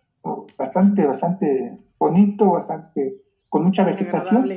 [0.59, 4.51] bastante, bastante bonito, bastante, con mucha vegetación.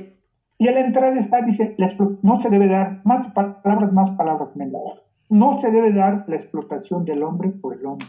[0.60, 1.76] Y a la entrada está, dice,
[2.22, 5.02] no se debe dar, más palabras, más palabras menos.
[5.30, 8.08] No se debe dar la explotación del hombre por el hombre.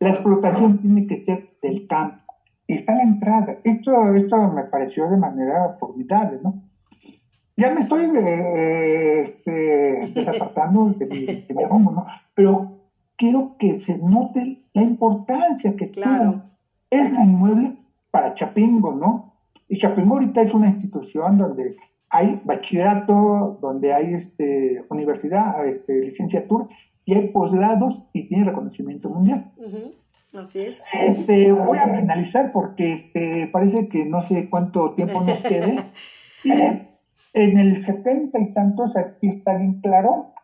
[0.00, 2.34] La explotación tiene que ser del campo.
[2.66, 3.58] Está la entrada.
[3.62, 6.62] Esto, esto me pareció de manera formidable, ¿no?
[7.56, 12.06] ya me estoy eh, este, desapartando de mi, de rumbo, ¿no?
[12.34, 12.80] Pero
[13.16, 16.42] quiero que se note la importancia que claro.
[16.88, 17.76] tiene este inmueble
[18.10, 19.31] para Chapingo, ¿no?
[19.72, 21.76] Y Chapingo ahorita es una institución donde
[22.10, 26.66] hay bachillerato, donde hay este, universidad, este, licenciatura,
[27.06, 29.50] y hay posgrados y tiene reconocimiento mundial.
[30.34, 30.84] Así es.
[30.92, 35.90] Este, voy a finalizar porque este, parece que no sé cuánto tiempo nos quede.
[36.44, 40.34] y en el setenta y tantos, aquí está bien claro,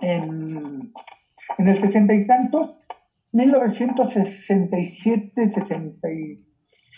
[0.00, 0.92] en,
[1.58, 2.76] en el sesenta y tantos,
[3.32, 5.48] 1967,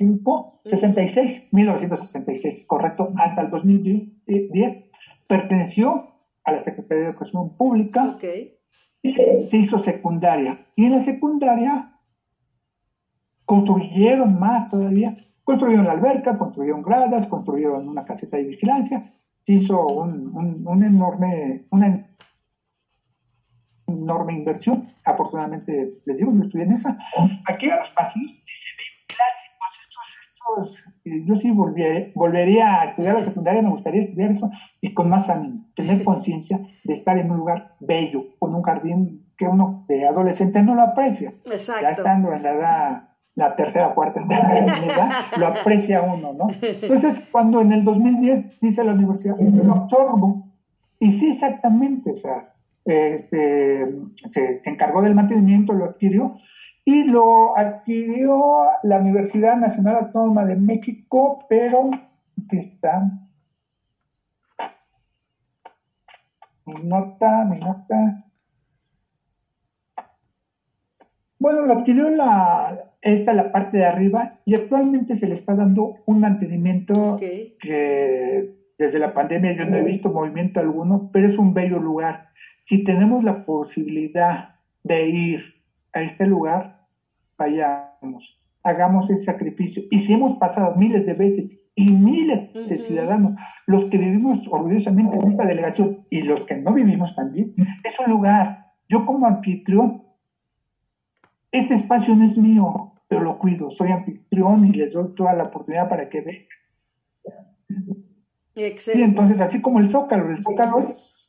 [0.01, 4.85] 65, 66, 1966, correcto, hasta el 2010,
[5.27, 6.11] perteneció
[6.45, 8.17] a la Secretaría de Educación Pública
[9.03, 10.67] y se hizo secundaria.
[10.77, 11.99] Y en la secundaria
[13.45, 15.17] construyeron más todavía
[15.51, 22.09] Construyeron la alberca, construyeron gradas, construyeron una caseta de vigilancia, se hizo un, enorme, una
[23.89, 24.87] enorme inversión.
[25.05, 26.97] Afortunadamente, les digo, yo estudié en esa.
[27.47, 29.00] Aquí a los pasillos se ven
[30.59, 30.85] estos.
[31.05, 35.67] Yo sí volvería a estudiar la secundaria, me gustaría estudiar eso y con más ánimo,
[35.75, 40.63] tener conciencia de estar en un lugar bello, con un jardín que uno de adolescente
[40.63, 41.33] no lo aprecia.
[41.47, 41.83] Exacto.
[41.83, 46.49] Ya estando en la edad la tercera cuarta edad, lo aprecia uno, ¿no?
[46.61, 50.51] Entonces, cuando en el 2010 dice la universidad, lo absorbo,
[50.99, 52.53] y sí, exactamente, o sea,
[52.85, 53.89] este,
[54.31, 56.37] se, encargó del mantenimiento, lo adquirió,
[56.85, 61.91] y lo adquirió la Universidad Nacional Autónoma de México, pero
[62.49, 63.11] que está
[66.67, 68.25] mi nota, mi nota.
[71.39, 75.97] Bueno, lo adquirió la, esta la parte de arriba y actualmente se le está dando
[76.07, 81.55] un mantenimiento que desde la pandemia yo no he visto movimiento alguno, pero es un
[81.55, 82.29] bello lugar.
[82.65, 85.60] Si tenemos la posibilidad de ir
[85.93, 86.87] a este lugar,
[87.39, 89.83] vayamos, hagamos ese sacrificio.
[89.91, 95.17] Y si hemos pasado miles de veces y miles de ciudadanos, los que vivimos orgullosamente
[95.17, 98.67] en esta delegación y los que no vivimos también, es un lugar.
[98.89, 100.11] Yo como anfitrión
[101.53, 105.45] este espacio no es mío, pero lo cuido, soy anfitrión y les doy toda la
[105.45, 106.45] oportunidad para que vean.
[108.79, 111.20] Sí, entonces, así como el Zócalo, el Zócalo es,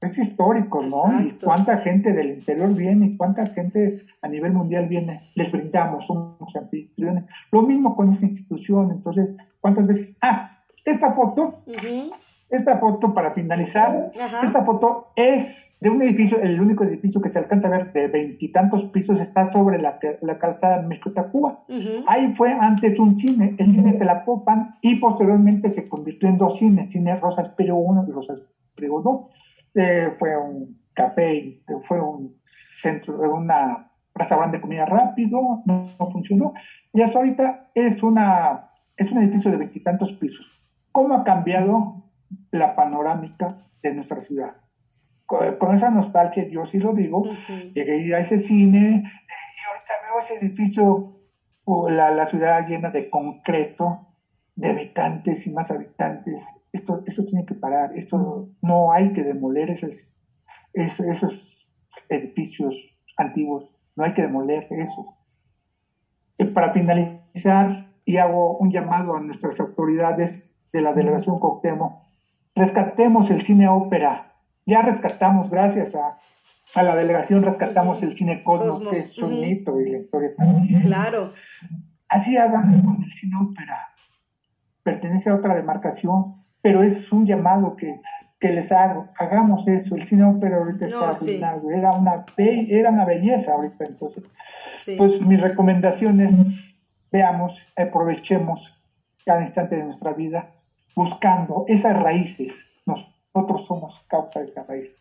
[0.00, 1.20] es histórico, ¿no?
[1.22, 6.06] Y cuánta gente del interior viene, y cuánta gente a nivel mundial viene, les brindamos,
[6.06, 7.24] somos anfitriones.
[7.50, 9.28] Lo mismo con esa institución, entonces,
[9.60, 10.18] ¿cuántas veces?
[10.20, 11.62] Ah, esta foto
[12.48, 17.40] esta foto, para finalizar, esta foto es de un edificio, el único edificio que se
[17.40, 21.64] alcanza a ver de veintitantos pisos está sobre la, la calzada México-Tacuba.
[22.06, 26.38] Ahí fue antes un cine, el cine de la Popan, y posteriormente se convirtió en
[26.38, 28.42] dos cines, Cine Rosas Pero 1 y Rosas
[28.76, 29.20] Pero 2.
[29.76, 33.50] Eh, fue un café, fue un centro, un
[34.14, 36.54] restaurante de comida rápido, no, no funcionó,
[36.92, 40.46] y hasta ahorita es, una, es un edificio de veintitantos pisos.
[40.90, 42.06] ¿Cómo ha cambiado
[42.50, 44.56] la panorámica de nuestra ciudad.
[45.26, 47.24] Con, esa nostalgia, yo sí lo digo,
[47.74, 51.12] llegué a ir a ese cine y ahorita veo ese edificio,
[51.88, 54.14] la, la ciudad llena de concreto,
[54.54, 56.46] de habitantes y más habitantes.
[56.76, 60.18] Esto, esto tiene que parar, esto no hay que demoler esos,
[60.74, 61.74] esos, esos
[62.10, 62.74] edificios
[63.16, 65.16] antiguos, no hay que demoler eso.
[66.36, 67.70] Y para finalizar,
[68.04, 72.02] y hago un llamado a nuestras autoridades de la delegación Coctemo,
[72.54, 74.34] rescatemos el cine ópera.
[74.66, 76.18] Ya rescatamos, gracias a,
[76.82, 80.82] la delegación, rescatamos el cine Cosmos, que es un hito y la historia también.
[80.82, 81.32] Claro.
[82.08, 83.78] Así hagan con el cine ópera.
[84.82, 88.00] Pertenece a otra demarcación, pero es un llamado que,
[88.40, 89.08] les hago.
[89.18, 89.94] Hagamos eso.
[89.94, 91.70] El cine ópera ahorita está arruinado.
[91.70, 93.84] Era, una era una belleza ahorita.
[93.84, 94.24] Entonces,
[94.98, 96.32] pues mi recomendación es,
[97.12, 98.76] veamos, aprovechemos
[99.24, 100.56] cada instante de nuestra vida
[100.96, 102.66] buscando esas raíces.
[102.84, 104.96] Nosotros somos causa de esas raíces.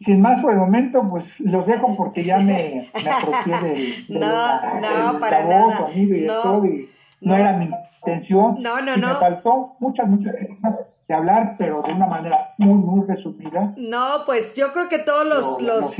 [0.00, 4.80] Sin más por el momento, pues los dejo porque ya me, me apropié del, no,
[4.80, 5.90] no, para nada.
[6.26, 6.62] no,
[7.20, 8.56] no, era mi intención.
[8.60, 9.08] No, no, y no.
[9.08, 13.74] Me faltó muchas, muchas cosas de hablar, pero de una manera muy, muy resumida.
[13.76, 15.96] No, pues yo creo que todos los, los,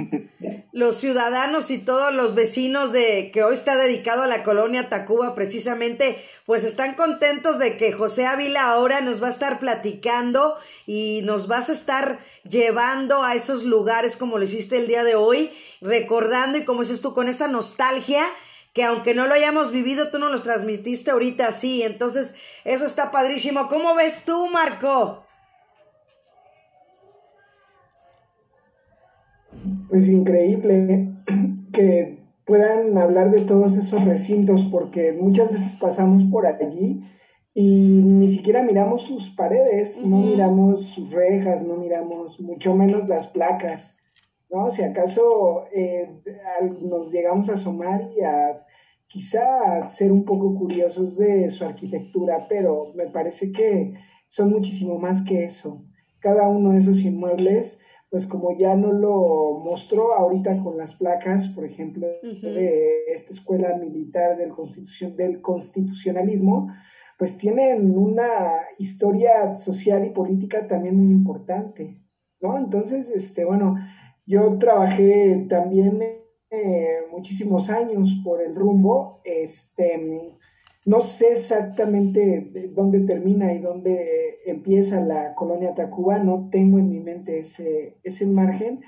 [0.72, 5.34] los, ciudadanos y todos los vecinos de que hoy está dedicado a la colonia Tacuba
[5.34, 10.54] precisamente, pues están contentos de que José Ávila ahora nos va a estar platicando
[10.86, 15.16] y nos vas a estar llevando a esos lugares como lo hiciste el día de
[15.16, 15.50] hoy,
[15.82, 18.24] recordando y como dices tú, con esa nostalgia
[18.74, 21.82] que aunque no lo hayamos vivido, tú nos los transmitiste ahorita sí.
[21.82, 22.34] Entonces,
[22.64, 23.68] eso está padrísimo.
[23.68, 25.24] ¿Cómo ves tú, Marco?
[29.88, 31.08] Pues increíble
[31.72, 37.02] que puedan hablar de todos esos recintos, porque muchas veces pasamos por allí
[37.54, 43.28] y ni siquiera miramos sus paredes, no miramos sus rejas, no miramos mucho menos las
[43.28, 43.96] placas.
[44.50, 44.70] ¿No?
[44.70, 46.22] Si acaso eh,
[46.80, 48.64] nos llegamos a asomar y a
[49.06, 53.94] quizá ser un poco curiosos de su arquitectura, pero me parece que
[54.26, 55.84] son muchísimo más que eso.
[56.18, 57.80] Cada uno de esos inmuebles,
[58.10, 63.76] pues como ya no lo mostró ahorita con las placas, por ejemplo, de esta escuela
[63.76, 66.72] militar del, constitución, del constitucionalismo,
[67.18, 72.02] pues tienen una historia social y política también muy importante,
[72.40, 72.58] ¿no?
[72.58, 73.76] Entonces, este, bueno,
[74.26, 76.00] yo trabajé también
[76.50, 79.20] eh, muchísimos años por el rumbo.
[79.24, 80.36] Este,
[80.86, 87.00] no sé exactamente dónde termina y dónde empieza la colonia Tacuba, no tengo en mi
[87.00, 88.82] mente ese, ese margen,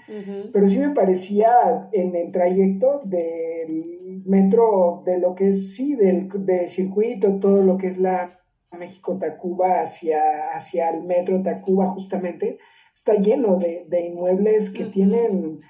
[0.52, 6.28] pero sí me parecía en el trayecto del metro, de lo que es, sí, del,
[6.68, 8.40] circuito, todo lo que es la
[8.78, 12.58] México-Tacuba hacia, hacia el metro Tacuba justamente,
[12.96, 15.60] está lleno de, inmuebles que tienen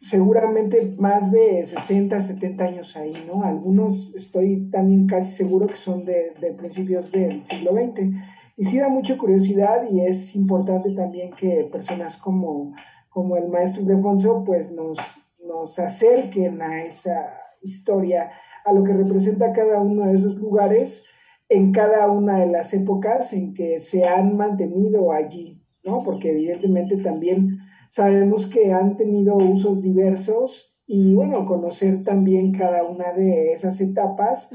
[0.00, 3.44] seguramente más de 60, 70 años ahí, ¿no?
[3.44, 8.16] Algunos estoy también casi seguro que son de, principios del siglo XX.
[8.56, 12.74] Y sí da mucha curiosidad y es importante también que personas como,
[13.10, 14.98] como el maestro Defonso pues nos,
[15.46, 17.28] nos acerquen a esa
[17.60, 18.30] historia,
[18.64, 21.04] a lo que representa cada uno de esos lugares
[21.50, 26.02] en cada una de las épocas en que se han mantenido allí ¿no?
[26.04, 27.58] Porque evidentemente también
[27.88, 34.54] sabemos que han tenido usos diversos y bueno, conocer también cada una de esas etapas,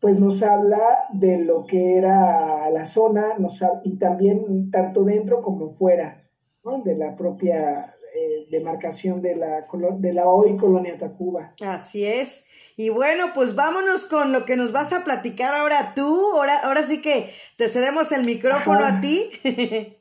[0.00, 0.80] pues nos habla
[1.12, 6.24] de lo que era la zona nos, y también tanto dentro como fuera
[6.84, 9.66] de la propia eh, demarcación de la,
[9.98, 11.54] de la hoy colonia Tacuba.
[11.60, 12.44] Así es.
[12.76, 16.30] Y bueno, pues vámonos con lo que nos vas a platicar ahora tú.
[16.34, 19.30] Ahora, ahora sí que te cedemos el micrófono a ti.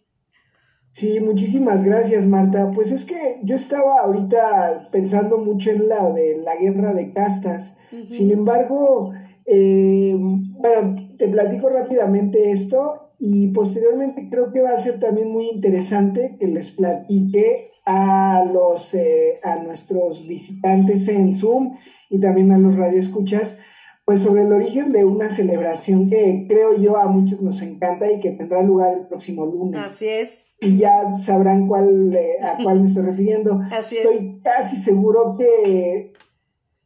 [0.97, 2.71] Sí, muchísimas gracias, Marta.
[2.73, 7.77] Pues es que yo estaba ahorita pensando mucho en la de la guerra de castas.
[8.07, 9.13] Sin embargo,
[9.45, 15.49] eh, bueno, te platico rápidamente esto y posteriormente creo que va a ser también muy
[15.49, 21.75] interesante que les platique a los eh, a nuestros visitantes en Zoom
[22.09, 23.61] y también a los radioescuchas
[24.03, 28.19] pues sobre el origen de una celebración que creo yo a muchos nos encanta y
[28.19, 29.81] que tendrá lugar el próximo lunes.
[29.81, 30.46] Así es.
[30.59, 33.61] Y ya sabrán cuál, eh, a cuál me estoy refiriendo.
[33.71, 36.13] Así estoy casi seguro que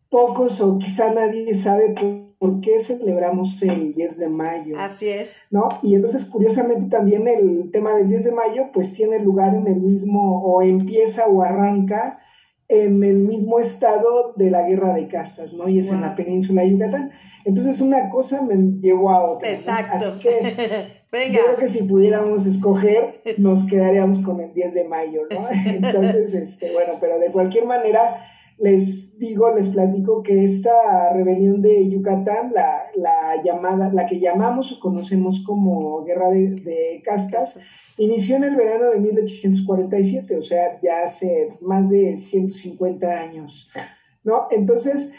[0.09, 1.95] pocos o quizá nadie sabe
[2.38, 4.76] por qué celebramos el 10 de mayo.
[4.78, 5.43] Así es.
[5.51, 5.69] ¿No?
[5.84, 9.80] Y entonces, curiosamente, también el tema del 10 de mayo, pues tiene lugar en el
[9.80, 12.20] mismo, o empieza o arranca
[12.72, 15.67] en el mismo estado de la guerra de castas, ¿no?
[15.67, 17.11] Y es en la península de Yucatán.
[17.43, 19.49] Entonces una cosa me llevó a otra.
[19.49, 19.97] Exacto.
[19.97, 20.30] Así que
[21.11, 21.34] Venga.
[21.34, 25.49] yo creo que si pudiéramos escoger, nos quedaríamos con el 10 de mayo, ¿no?
[25.65, 28.26] Entonces, este, bueno, pero de cualquier manera,
[28.57, 34.72] les digo, les platico que esta rebelión de Yucatán, la, la llamada, la que llamamos
[34.72, 37.59] o conocemos como guerra de, de castas,
[37.97, 43.71] Inició en el verano de 1847, o sea, ya hace más de 150 años,
[44.23, 44.47] ¿no?
[44.51, 45.13] Entonces,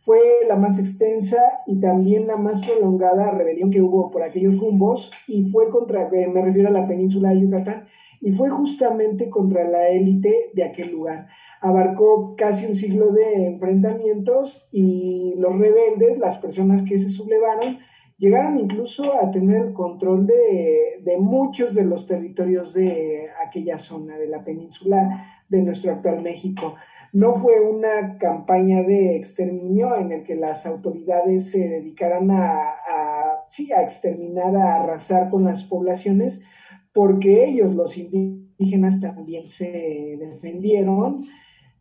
[0.00, 1.36] fue la más extensa
[1.66, 6.28] y también la más prolongada rebelión que hubo por aquellos rumbos y fue contra, eh,
[6.28, 7.86] me refiero a la península de Yucatán,
[8.20, 11.28] y fue justamente contra la élite de aquel lugar.
[11.60, 17.78] Abarcó casi un siglo de enfrentamientos y los rebeldes, las personas que se sublevaron,
[18.18, 24.18] llegaron incluso a tener el control de, de, muchos de los territorios de aquella zona,
[24.18, 26.74] de la península de nuestro actual México.
[27.12, 33.44] No fue una campaña de exterminio en el que las autoridades se dedicaran a, a,
[33.48, 36.44] sí, a exterminar, a arrasar con las poblaciones,
[36.92, 41.24] porque ellos, los indígenas, también se defendieron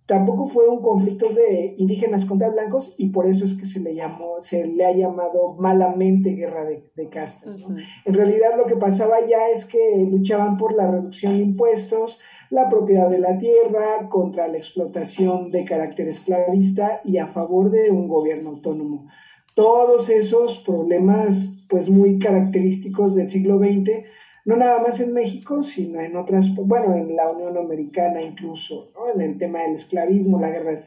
[0.07, 3.93] Tampoco fue un conflicto de indígenas contra blancos y por eso es que se le
[3.93, 7.57] llamó, se le ha llamado malamente guerra de, castas.
[8.05, 12.69] En realidad lo que pasaba ya es que luchaban por la reducción de impuestos, la
[12.69, 18.07] propiedad de la tierra, contra la explotación de carácter esclavista y a favor de un
[18.07, 19.07] gobierno autónomo.
[19.55, 24.05] Todos esos problemas pues muy característicos del siglo XX
[24.47, 29.11] no nada más en México, sino en otras, bueno, en la Unión Americana incluso, ¿no?
[29.13, 30.77] en el tema del esclavismo, la guerra de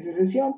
[0.00, 0.54] secesión,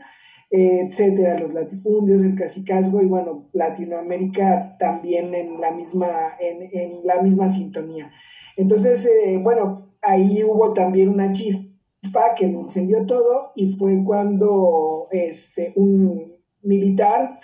[0.50, 6.08] etcétera, los latifundios, el cacicazgo y bueno, Latinoamérica también en la misma,
[6.40, 8.10] en, la misma sintonía.
[8.56, 15.08] Entonces, eh, bueno, ahí hubo también una chispa que lo incendió todo y fue cuando
[15.10, 16.32] este, un
[16.62, 17.38] militar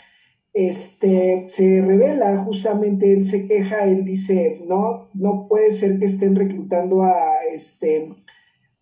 [0.53, 6.37] este, se revela, justamente él se queja, él dice, no, no puede ser que estén
[6.37, 7.17] reclutando a,
[7.53, 8.15] este,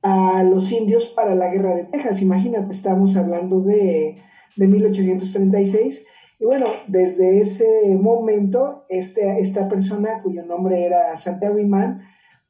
[0.03, 4.17] a los indios para la guerra de Texas, imagínate, estamos hablando de,
[4.57, 6.07] de 1836,
[6.41, 12.01] y bueno, desde ese momento, este, esta persona cuyo nombre era Santiago Imán,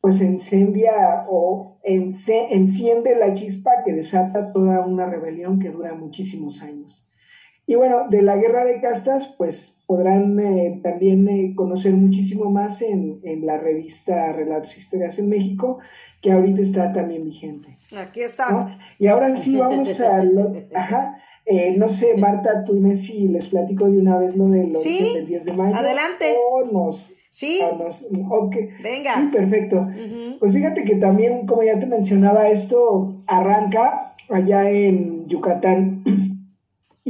[0.01, 7.10] pues incendia o enciende la chispa que desata toda una rebelión que dura muchísimos años.
[7.71, 12.83] Y bueno, de la guerra de castas, pues podrán eh, también eh, conocer muchísimo más
[12.83, 15.79] en, la revista Relatos e Historias en México,
[16.21, 17.79] que ahorita está también vigente.
[17.97, 18.77] Aquí está.
[18.99, 20.21] Y ahora sí, vamos a...
[20.75, 24.67] ajá, eh, no sé, Marta, tú y si les platico de una vez lo de
[24.67, 25.77] los del 10 de mayo.
[25.77, 26.35] Adelante.
[26.51, 27.15] O nos...
[27.31, 27.61] Sí.
[28.83, 29.15] Venga.
[29.15, 29.87] Sí, perfecto.
[30.41, 36.03] Pues fíjate que también, como ya te mencionaba, esto arranca allá en Yucatán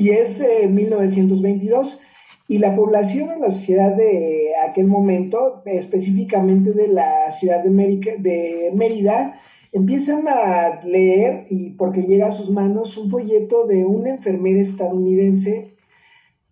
[0.01, 2.01] y es 1922
[2.48, 8.72] y la población en la sociedad de aquel momento, específicamente de la ciudad de, de
[8.74, 9.38] Mérida,
[9.72, 15.74] empiezan a leer, y porque llega a sus manos, un folleto de una enfermera estadounidense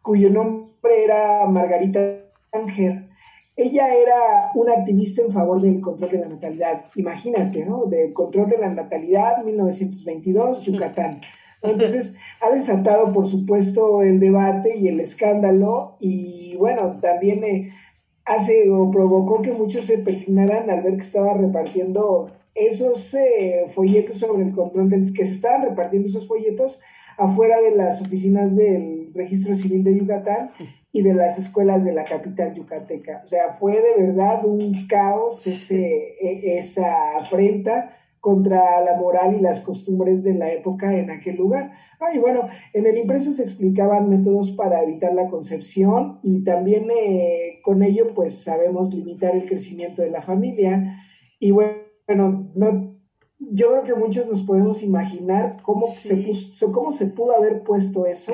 [0.02, 2.00] cuyo nombre era Margarita
[2.50, 3.08] Tanger.
[3.56, 6.84] Ella era una activista en favor del control de la natalidad.
[6.96, 7.86] Imagínate, ¿no?
[7.86, 11.22] Del control de la natalidad, 1922, Yucatán.
[11.62, 17.70] Entonces, ha desatado, por supuesto, el debate y el escándalo y, bueno, también eh,
[18.24, 24.18] hace o provocó que muchos se persignaran al ver que estaba repartiendo esos eh, folletos
[24.18, 26.80] sobre el control del que se estaban repartiendo esos folletos
[27.16, 30.50] afuera de las oficinas del registro civil de Yucatán
[30.92, 33.20] y de las escuelas de la capital yucateca.
[33.24, 39.40] O sea, fue de verdad un caos ese, e, esa afrenta contra la moral y
[39.40, 41.70] las costumbres de la época en aquel lugar.
[42.00, 46.88] Ah, y bueno, en el impreso se explicaban métodos para evitar la concepción y también
[46.90, 50.96] eh, con ello pues sabemos limitar el crecimiento de la familia.
[51.38, 52.98] Y bueno, no,
[53.38, 58.06] yo creo que muchos nos podemos imaginar cómo, se, puso, cómo se pudo haber puesto
[58.06, 58.32] eso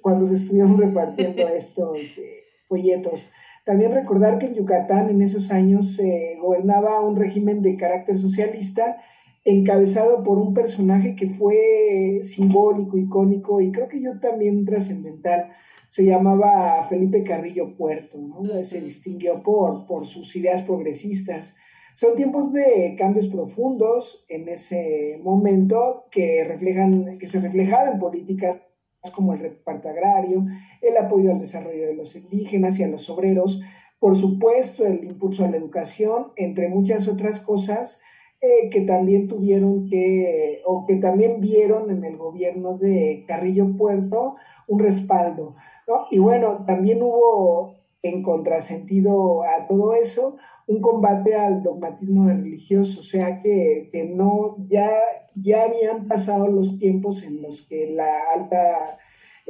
[0.00, 3.32] cuando se estuvieron repartiendo estos eh, folletos.
[3.64, 8.96] También recordar que en Yucatán en esos años se gobernaba un régimen de carácter socialista
[9.44, 15.52] encabezado por un personaje que fue simbólico, icónico y creo que yo también trascendental.
[15.88, 18.62] Se llamaba Felipe Carrillo Puerto, ¿no?
[18.62, 21.56] se distinguió por, por sus ideas progresistas.
[21.94, 28.62] Son tiempos de cambios profundos en ese momento que, reflejan, que se reflejaban en políticas
[29.14, 30.44] como el reparto agrario,
[30.82, 33.62] el apoyo al desarrollo de los indígenas y a los obreros,
[33.98, 38.00] por supuesto el impulso a la educación, entre muchas otras cosas
[38.40, 44.36] eh, que también tuvieron que, o que también vieron en el gobierno de Carrillo Puerto
[44.66, 46.06] un respaldo, ¿no?
[46.10, 50.36] Y bueno, también hubo en contrasentido a todo eso
[50.66, 54.90] un combate al dogmatismo religioso, o sea que, que no, ya,
[55.34, 58.98] ya habían pasado los tiempos en los que la alta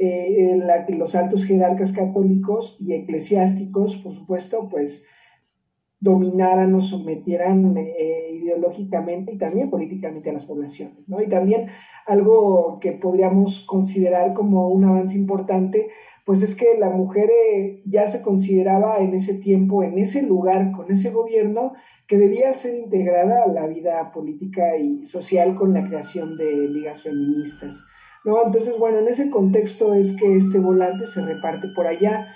[0.01, 5.05] eh, la que los altos jerarcas católicos y eclesiásticos, por supuesto, pues
[5.99, 11.09] dominaran o sometieran eh, ideológicamente y también políticamente a las poblaciones.
[11.09, 11.21] ¿no?
[11.21, 11.67] Y también
[12.05, 15.89] algo que podríamos considerar como un avance importante,
[16.25, 20.71] pues es que la mujer eh, ya se consideraba en ese tiempo, en ese lugar,
[20.71, 21.73] con ese gobierno,
[22.07, 27.03] que debía ser integrada a la vida política y social con la creación de ligas
[27.03, 27.85] feministas.
[28.23, 28.45] ¿no?
[28.45, 32.27] Entonces, bueno, en ese contexto es que este volante se reparte por allá.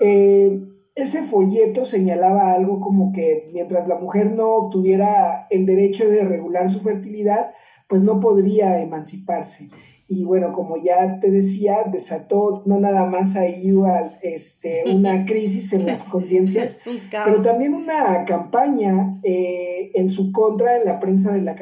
[0.00, 0.60] Eh,
[0.94, 6.70] ese folleto señalaba algo como que mientras la mujer no obtuviera el derecho de regular
[6.70, 7.52] su fertilidad,
[7.88, 9.70] pues no podría emanciparse.
[10.06, 13.74] Y bueno, como ya te decía, desató no nada más ahí
[14.22, 16.78] este, una crisis en las conciencias,
[17.10, 21.56] pero también una campaña eh, en su contra en la prensa de la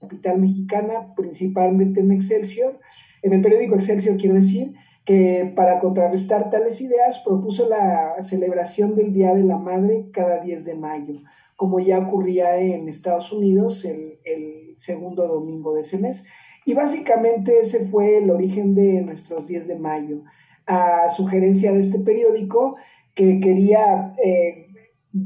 [0.00, 2.78] capital mexicana, principalmente en Excelsior,
[3.22, 4.74] en el periódico Excelsior quiero decir,
[5.06, 10.64] que para contrarrestar tales ideas propuso la celebración del Día de la Madre cada 10
[10.64, 11.22] de mayo,
[11.54, 14.14] como ya ocurría en Estados Unidos el,
[14.76, 16.26] segundo domingo de ese mes.
[16.66, 20.24] Y básicamente ese fue el origen de nuestros 10 de mayo,
[20.66, 22.76] a sugerencia de este periódico
[23.14, 24.66] que quería eh,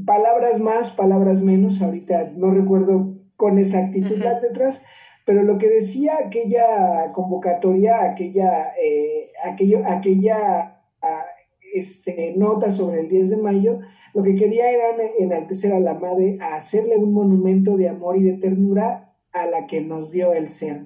[0.05, 4.85] palabras más, palabras menos, ahorita no recuerdo con exactitud las letras,
[5.25, 11.25] pero lo que decía aquella convocatoria, aquella, eh, aquello, aquella ah,
[11.73, 13.79] este, nota sobre el 10 de mayo,
[14.13, 14.85] lo que quería era
[15.19, 19.67] enaltecer a la madre, a hacerle un monumento de amor y de ternura a la
[19.67, 20.85] que nos dio el ser.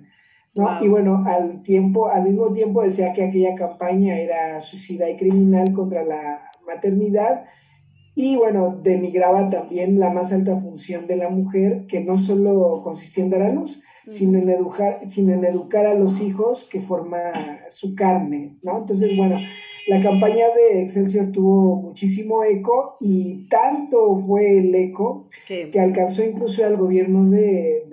[0.54, 0.84] ¿no?
[0.84, 5.74] Y bueno, al tiempo, al mismo tiempo decía que aquella campaña era suicida y criminal
[5.74, 7.46] contra la maternidad
[8.16, 13.26] y bueno, denigraba también la más alta función de la mujer, que no solo consistía
[13.26, 17.18] en dar a luz, sino en, educar, sino en educar a los hijos que forma
[17.70, 18.78] su carne, ¿no?
[18.78, 19.38] Entonces, bueno,
[19.88, 26.66] la campaña de Excelsior tuvo muchísimo eco y tanto fue el eco que alcanzó incluso
[26.66, 27.84] al gobierno de,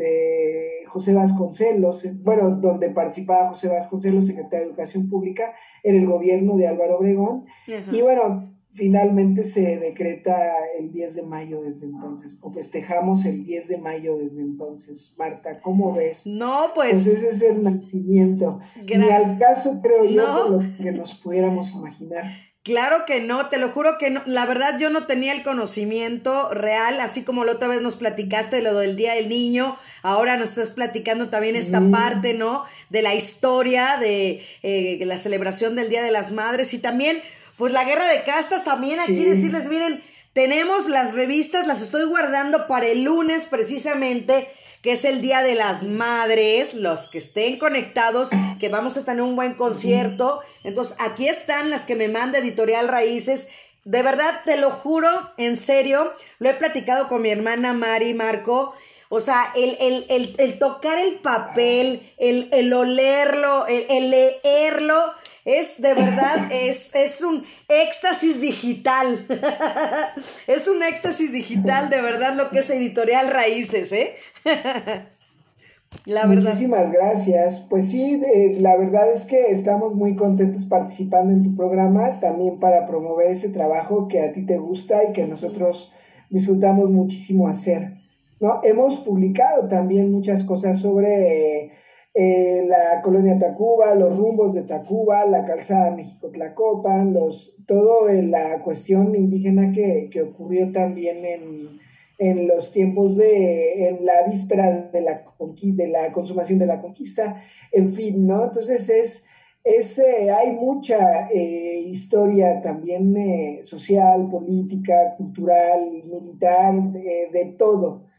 [0.87, 6.67] José Vasconcelos, bueno, donde participaba José Vasconcelos, secretario de Educación Pública, en el gobierno de
[6.67, 7.47] Álvaro Obregón.
[7.91, 10.35] Y bueno, finalmente se decreta
[10.79, 15.15] el 10 de mayo desde entonces, o festejamos el 10 de mayo desde entonces.
[15.19, 16.27] Marta, ¿cómo ves?
[16.27, 17.05] No, pues...
[17.05, 18.61] Pues ese es el nacimiento.
[18.85, 22.25] Ni al caso, creo yo, lo que nos pudiéramos imaginar.
[22.65, 24.23] Claro que no, te lo juro que no.
[24.25, 28.57] La verdad yo no tenía el conocimiento real, así como la otra vez nos platicaste
[28.57, 32.63] de lo del Día del Niño, ahora nos estás platicando también esta parte, ¿no?
[32.89, 37.17] De la historia, de eh, la celebración del Día de las Madres y también
[37.63, 40.03] pues la guerra de castas también aquí decirles, miren,
[40.33, 44.49] tenemos las revistas, las estoy guardando para el lunes precisamente,
[44.83, 49.23] que es el Día de las Madres, los que estén conectados, que vamos a tener
[49.23, 50.41] un buen concierto.
[50.65, 53.47] Entonces, aquí están las que me manda Editorial Raíces.
[53.85, 58.75] De verdad, te lo juro, en serio, lo he platicado con mi hermana Mari Marco.
[59.09, 65.13] O sea, el, el, el, tocar el papel, el, olerlo, el leerlo,
[65.45, 69.07] es de verdad, es, es un éxtasis digital.
[70.47, 74.15] es un éxtasis digital, de verdad, lo que es editorial Raíces, ¿eh?
[76.05, 76.51] la verdad.
[76.51, 77.67] Muchísimas gracias.
[77.69, 78.23] Pues sí,
[78.61, 83.49] la verdad es que estamos muy contentos participando en tu programa, también para promover ese
[83.49, 85.93] trabajo que a ti te gusta y que nosotros
[86.31, 87.93] disfrutamos muchísimo hacer.
[88.41, 88.61] ¿no?
[88.65, 91.73] Hemos publicado también muchas cosas sobre eh,
[92.15, 99.73] la colonia Tacuba, los rumbos de Tacuba, la calzada México-Tlacopan, los, todo la cuestión indígena
[99.73, 101.81] que, ocurrió también en,
[102.19, 107.43] en, los tiempos de, en la víspera de la, de la consumación de la conquista,
[107.73, 108.45] en fin, ¿no?
[108.45, 109.27] Entonces es,
[109.65, 118.12] es eh, hay mucha eh, historia también social, política, cultural, militar, de todo.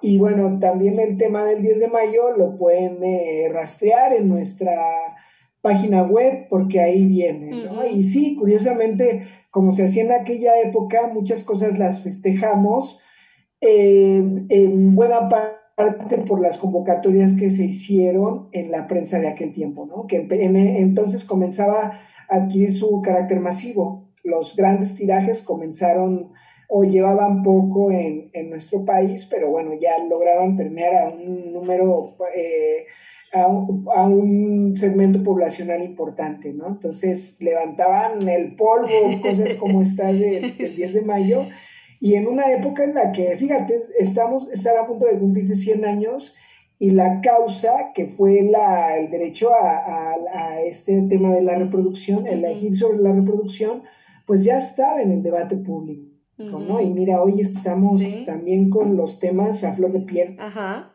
[0.00, 4.74] Y bueno, también el tema del 10 de mayo lo pueden eh, rastrear en nuestra
[5.60, 7.84] página web porque ahí viene, ¿no?
[7.86, 13.00] Y sí, curiosamente, como se hacía en aquella época, muchas cosas las festejamos
[13.60, 19.86] en buena parte por las convocatorias que se hicieron en la prensa de aquel tiempo,
[19.86, 20.06] ¿no?
[20.06, 21.98] Que entonces comenzaba
[22.28, 24.08] a adquirir su carácter masivo.
[24.24, 26.32] Los grandes tirajes comenzaron
[26.68, 32.16] o llevaban poco en, en, nuestro país, pero bueno, ya lograban permear a un número,
[32.34, 32.86] eh,
[33.32, 36.66] a, un, a, un, segmento poblacional importante, ¿no?
[36.66, 38.88] Entonces levantaban el polvo,
[39.22, 41.46] cosas como esta del, 10 de mayo,
[42.00, 45.84] y en una época en la que, fíjate, estamos, están a punto de cumplirse 100
[45.84, 46.36] años
[46.78, 51.54] y la causa que fue la, el derecho a, a, a este tema de la
[51.54, 53.82] reproducción, el elegir sobre la reproducción,
[54.26, 56.15] pues ya estaba en el debate público.
[56.38, 56.80] ¿No?
[56.80, 60.36] Y mira, hoy estamos también con los temas a flor de piel,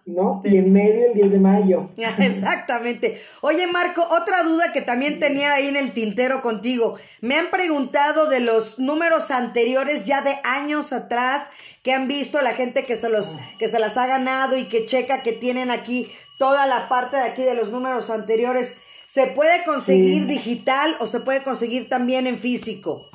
[0.05, 0.41] ¿no?
[0.45, 1.89] Y en medio el 10 de mayo.
[2.19, 3.19] Exactamente.
[3.41, 6.97] Oye, Marco, otra duda que también tenía ahí en el tintero contigo.
[7.21, 11.49] Me han preguntado de los números anteriores ya de años atrás
[11.83, 14.85] que han visto la gente que se los que se las ha ganado y que
[14.85, 18.77] checa que tienen aquí toda la parte de aquí de los números anteriores.
[19.07, 23.09] ¿Se puede conseguir digital o se puede conseguir también en físico?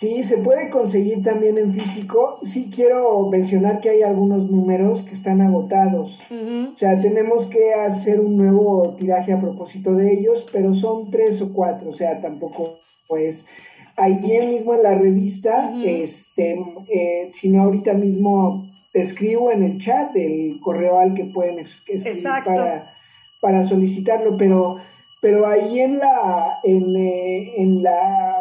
[0.00, 2.38] Sí, se puede conseguir también en físico.
[2.40, 6.22] Sí quiero mencionar que hay algunos números que están agotados.
[6.30, 11.42] O sea, tenemos que hacer un nuevo tiraje a propósito de ellos, pero son tres
[11.42, 11.90] o cuatro.
[11.90, 12.78] O sea, tampoco
[13.08, 13.46] pues
[13.96, 14.14] ahí
[14.46, 20.16] mismo en la revista, este, eh, si no ahorita mismo te escribo en el chat
[20.16, 22.90] el correo al que pueden escribir para,
[23.42, 24.78] para solicitarlo, pero,
[25.20, 28.38] pero ahí en la, en, eh, en la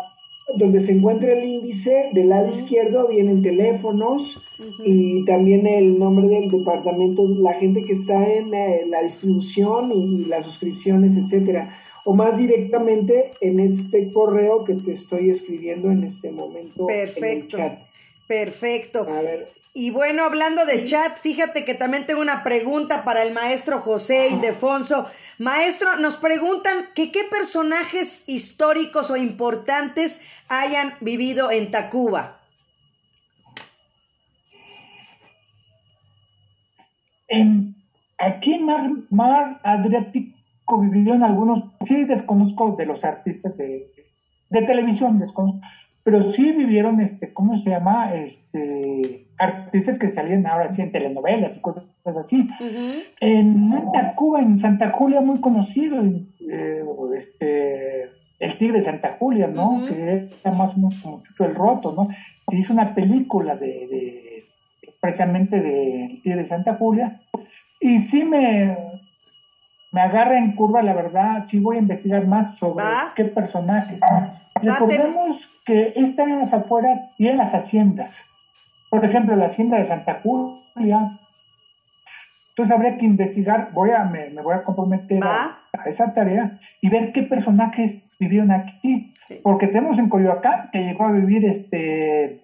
[0.55, 4.43] donde se encuentra el índice, del lado izquierdo vienen teléfonos
[4.83, 10.25] y también el nombre del departamento, la gente que está en eh, la distribución y,
[10.25, 11.77] las suscripciones, etcétera.
[12.05, 17.25] O más directamente en este correo que te estoy escribiendo en este momento Perfecto.
[17.25, 17.79] en el chat.
[18.27, 19.07] Perfecto.
[19.09, 23.33] A ver, y bueno, hablando de chat, fíjate que también tengo una pregunta para el
[23.33, 25.05] maestro José Ildefonso.
[25.37, 32.39] Maestro, nos preguntan que qué personajes históricos o importantes hayan vivido en Tacuba.
[37.27, 37.75] En,
[38.17, 43.91] aquí en Mar, Mar Adriático vivieron algunos, sí desconozco de los artistas de,
[44.49, 45.61] de televisión, desconozco,
[46.03, 48.13] pero sí vivieron, este, ¿cómo se llama?
[48.13, 52.49] Este, artistas que salían ahora sí en telenovelas y cosas así.
[53.19, 56.83] En Tacuba, en Santa Julia, muy conocido, eh,
[57.15, 58.03] este,
[58.39, 59.85] el Tigre de Santa Julia, ¿no?
[59.87, 62.07] Que era más o menos como Chucho el Roto, ¿no?
[62.49, 64.45] Se hizo una película de, de
[64.99, 67.21] precisamente del Tigre de Santa Julia.
[67.79, 68.77] Y sí me,
[69.91, 72.85] me agarra en curva, la verdad, sí voy a investigar más sobre
[73.15, 74.01] qué personajes.
[74.61, 78.17] Recordemos que están en las afueras y en las haciendas.
[78.89, 81.19] Por ejemplo, la hacienda de Santa Julia.
[82.49, 87.13] Entonces habría que investigar, voy a, me, voy a comprometer a, esa tarea y ver
[87.13, 89.13] qué personajes vivieron aquí.
[89.43, 92.43] Porque tenemos en Coyoacán que llegó a vivir este,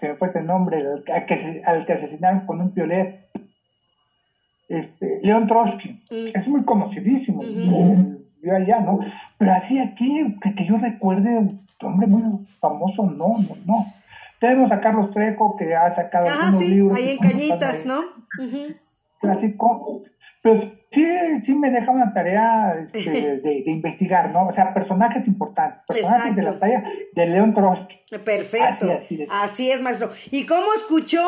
[0.00, 0.82] se me fue ese nombre,
[1.12, 3.28] al que, al que asesinaron con un piolet.
[4.68, 6.26] Este, León Trotsky, mm.
[6.32, 7.42] es muy conocidísimo
[8.42, 8.98] yo allá, ¿no?
[9.38, 11.48] Pero así aquí, que, yo recuerde,
[11.82, 13.86] hombre muy famoso, no, no, no.
[14.38, 16.96] Tenemos a Carlos Trejo, que ha sacado ah, algunos sí, libros.
[16.96, 18.02] ahí en Cañitas, ¿no?
[19.20, 20.02] Clásico.
[20.42, 21.06] Pero sí,
[21.42, 24.46] sí me deja una tarea este, de, investigar, ¿no?
[24.46, 28.00] O sea, personajes importantes, personajes de la talla de León Trotsky.
[28.24, 28.90] Perfecto.
[28.90, 30.10] Así, así es, maestro.
[30.30, 31.22] ¿Y cómo escuchó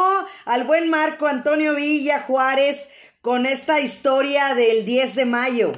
[0.46, 2.88] al buen Marco Antonio Villa Juárez
[3.20, 5.72] con esta historia del 10 de mayo?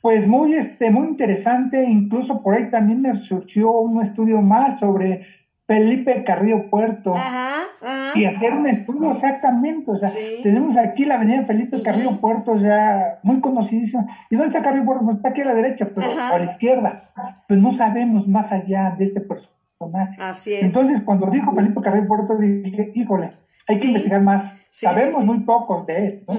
[0.00, 5.26] Pues muy, este, muy interesante, incluso por ahí también me surgió un estudio más sobre
[5.66, 7.14] Felipe Carrillo Puerto.
[7.14, 8.18] Ajá, ajá.
[8.18, 10.10] Y hacer un estudio exactamente, o sea,
[10.42, 14.06] tenemos aquí la avenida Felipe Carrillo Puerto ya muy conocidísima.
[14.30, 15.04] ¿Y dónde está Carrillo Puerto?
[15.04, 17.10] Pues está aquí a la derecha, pero a la izquierda.
[17.46, 20.16] Pues no sabemos más allá de este personaje.
[20.20, 20.62] Así es.
[20.62, 23.32] Entonces, cuando dijo Felipe Carrillo Puerto, dije, híjole,
[23.66, 24.54] hay que investigar más.
[24.70, 26.36] Sabemos muy pocos de él, ¿no?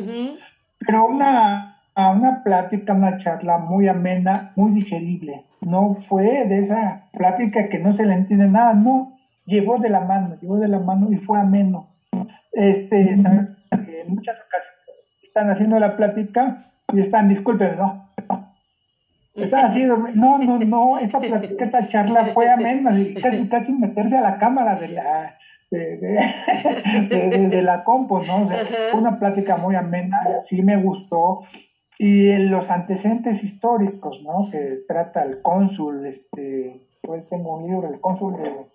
[0.79, 5.45] Pero una a una plática, una charla muy amena, muy digerible.
[5.61, 9.99] No fue de esa plática que no se le entiende nada, no, llevó de la
[10.01, 11.89] mano, llevó de la mano y fue ameno.
[12.51, 13.55] Este, en
[14.07, 14.79] muchas ocasiones
[15.21, 18.09] están haciendo la plática y están, disculpen, no,
[19.35, 22.91] están haciendo, no, no, no, esta plática, esta charla fue amena,
[23.21, 25.37] casi, casi meterse a la cámara de la,
[25.69, 28.49] de, la compo, ¿no?
[28.93, 31.41] una plática muy amena, sí me gustó,
[32.01, 34.49] y en los antecedentes históricos, ¿no?
[34.49, 38.65] Que trata el cónsul, este, pues tengo un libro, el cónsul de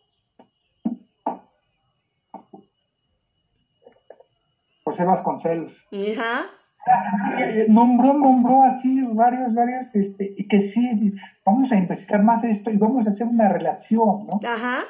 [4.84, 5.88] José Vasconcelos.
[5.90, 6.44] Ajá.
[7.68, 11.14] Nombró, nombró así varios, varios, este, y que sí,
[11.46, 14.38] vamos a investigar más esto y vamos a hacer una relación, ¿no?
[14.46, 14.80] Ajá.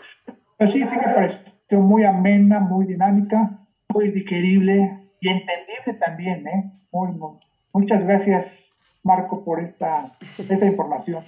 [0.56, 6.72] Pero sí, sí me pareció muy amena, muy dinámica, muy digerible y entendible también, ¿eh?
[6.90, 7.38] Muy, muy,
[7.74, 8.70] Muchas gracias,
[9.02, 11.24] Marco, por esta, esta información.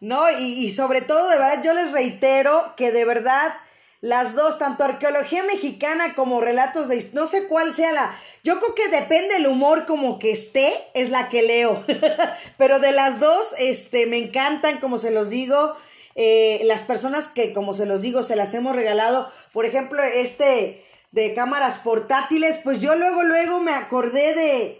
[0.00, 3.52] No, y, sobre todo, de verdad, yo les reitero que de verdad
[4.00, 7.06] las dos, tanto arqueología mexicana como relatos de...
[7.12, 8.10] No sé cuál sea la...
[8.42, 11.84] Yo creo que depende el humor como que esté, es la que leo.
[12.56, 15.74] Pero de las dos, este, me encantan, como se los digo,
[16.14, 19.30] eh, las personas que, como se los digo, se las hemos regalado.
[19.52, 20.82] Por ejemplo, este
[21.12, 24.79] de cámaras portátiles, pues yo luego, luego me acordé de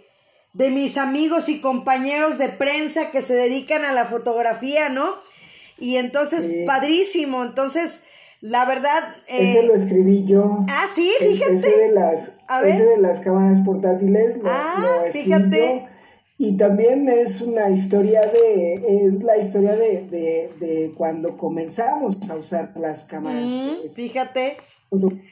[0.53, 5.15] de mis amigos y compañeros de prensa que se dedican a la fotografía, ¿no?
[5.79, 7.43] Y entonces, padrísimo.
[7.43, 8.03] Entonces,
[8.41, 9.15] la verdad.
[9.27, 9.51] Eh...
[9.51, 10.65] Ese lo escribí yo.
[10.67, 11.53] Ah, sí, fíjate.
[11.53, 15.87] Ese de las, ese de las cámaras portátiles lo, ah, fíjate.
[16.37, 22.35] Y también es una historia de, es la historia de, de, de cuando comenzamos a
[22.35, 23.51] usar las cámaras.
[23.93, 24.57] fíjate.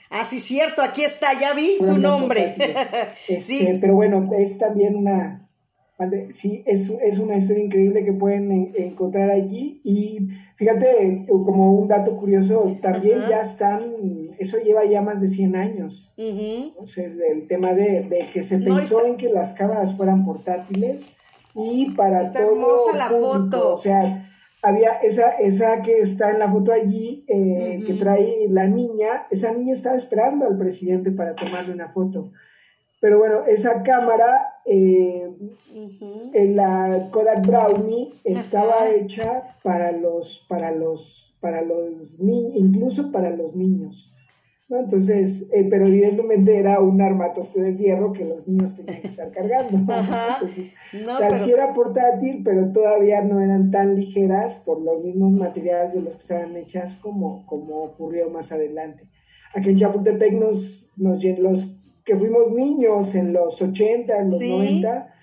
[0.10, 2.55] Ah, sí, cierto, aquí está, ya vi su nombre.
[3.28, 3.78] Este, sí.
[3.82, 5.49] Pero bueno, es también una,
[6.32, 9.82] sí, es, es una historia increíble que pueden encontrar allí.
[9.84, 13.82] Y fíjate, como un dato curioso, también ya están,
[14.38, 16.14] eso lleva ya más de 100 años.
[16.18, 21.16] Entonces, el tema de, que se pensó en que las cámaras fueran portátiles
[21.53, 22.93] y para todo.
[22.95, 23.74] la foto.
[23.74, 24.28] O sea,
[24.62, 29.53] había esa, esa que está en la foto allí, eh, que trae la niña, esa
[29.53, 32.32] niña estaba esperando al presidente para tomarle una foto.
[33.01, 35.32] Pero bueno, esa cámara, eh,
[36.34, 43.30] en la Kodak Brownie, estaba hecha para los, para los, para los niños, incluso para
[43.30, 44.14] los niños.
[44.70, 49.32] Entonces, eh, pero evidentemente era un armatoste de fierro que los niños tenían que estar
[49.32, 49.78] cargando.
[50.41, 55.32] Entonces, o sea, sí era portátil, pero todavía no eran tan ligeras por los mismos
[55.32, 59.09] materiales de los que estaban hechas como, como ocurrió más adelante.
[59.55, 65.13] Aquí en Chapultepec nos, nos los que fuimos niños en los 80, en los 90,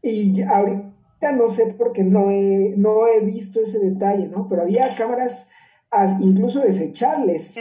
[0.00, 4.48] y ahorita no sé porque no he, no he visto ese detalle, ¿no?
[4.48, 5.50] Pero había cámaras
[6.20, 7.58] incluso desechables,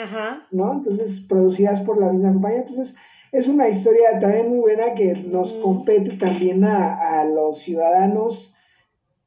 [0.52, 0.74] ¿no?
[0.74, 2.60] Entonces, producidas por la misma compañía.
[2.60, 2.96] Entonces,
[3.32, 8.56] es una historia también muy buena que nos compete también a, los ciudadanos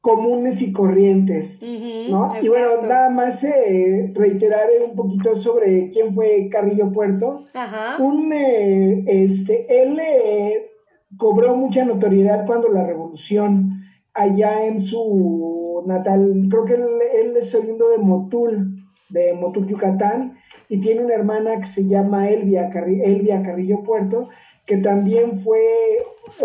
[0.01, 2.31] comunes y corrientes, ¿no?
[2.41, 7.43] Y bueno, nada más eh, reiteraré un poquito sobre quién fue Carrillo Puerto.
[7.99, 10.71] Un, eh, este, él eh,
[11.17, 13.71] cobró mucha notoriedad cuando la revolución,
[14.13, 16.87] allá en su natal, creo que él,
[17.21, 20.37] él es oriundo de Motul, de Motul, Yucatán,
[20.67, 24.29] y tiene una hermana que se llama Elvia, Elvia Carrillo Puerto,
[24.65, 25.59] que también fue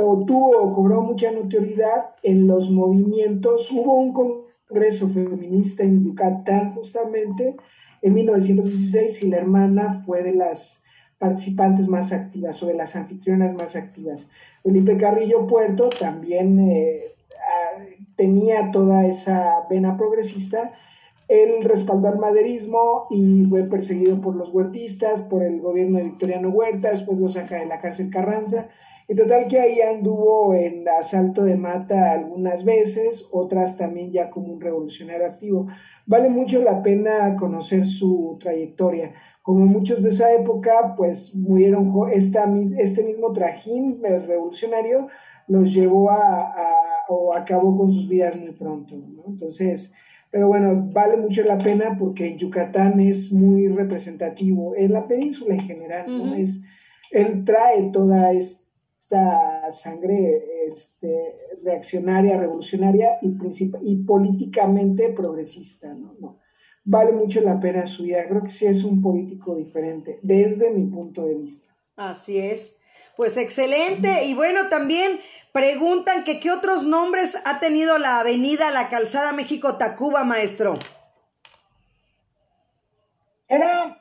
[0.01, 3.71] o tuvo o cobró mucha notoriedad en los movimientos.
[3.71, 7.57] Hubo un congreso feminista en Yucatán justamente
[8.01, 10.85] en 1916 y la hermana fue de las
[11.19, 14.31] participantes más activas o de las anfitrionas más activas.
[14.63, 17.83] Felipe Carrillo Puerto también eh, ah,
[18.17, 20.73] tenía toda esa vena progresista
[21.29, 26.51] él respaldó al maderismo y fue perseguido por los huertistas, por el gobierno de Victoriano
[26.51, 28.69] Huerta, después lo saca de la cárcel Carranza.
[29.07, 34.55] En total que ahí anduvo en asalto de mata algunas veces, otras también ya como
[34.55, 35.67] un revolucionario activo.
[36.07, 39.13] Vale mucho la pena conocer su trayectoria.
[39.43, 45.09] Como muchos de esa época, pues murieron, esta, este mismo trajín revolucionario
[45.49, 46.55] los llevó a
[47.09, 48.95] o acabó con sus vidas muy pronto.
[49.27, 49.95] Entonces,
[50.35, 55.61] pero bueno, vale mucho la pena porque Yucatán es muy representativo, en la península en
[55.61, 56.35] general, ¿no?
[56.35, 56.65] es,
[57.13, 63.33] él trae toda esta sangre este, reaccionaria, revolucionaria y,
[63.85, 66.17] y políticamente progresista, ¿no?
[66.19, 66.41] ¿no?
[66.83, 70.87] Vale mucho la pena su vida, creo que sí es un político diferente, desde mi
[70.87, 71.73] punto de vista.
[71.95, 72.77] Así es.
[73.17, 74.27] Pues excelente.
[74.27, 75.13] Y bueno, también
[75.55, 80.75] preguntan que qué otros nombres ha tenido la avenida La Calzada México-Tacuba, maestro.
[83.47, 83.99] Era,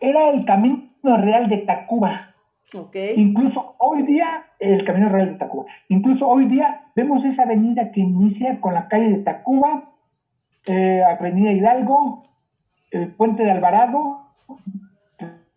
[0.00, 2.34] era el Camino Real de Tacuba.
[2.72, 3.12] Okay.
[3.18, 5.66] Incluso hoy día, el Camino Real de Tacuba.
[5.88, 9.92] Incluso hoy día vemos esa avenida que inicia con la calle de Tacuba,
[10.64, 12.22] eh, Avenida Hidalgo,
[12.90, 14.30] el Puente de Alvarado,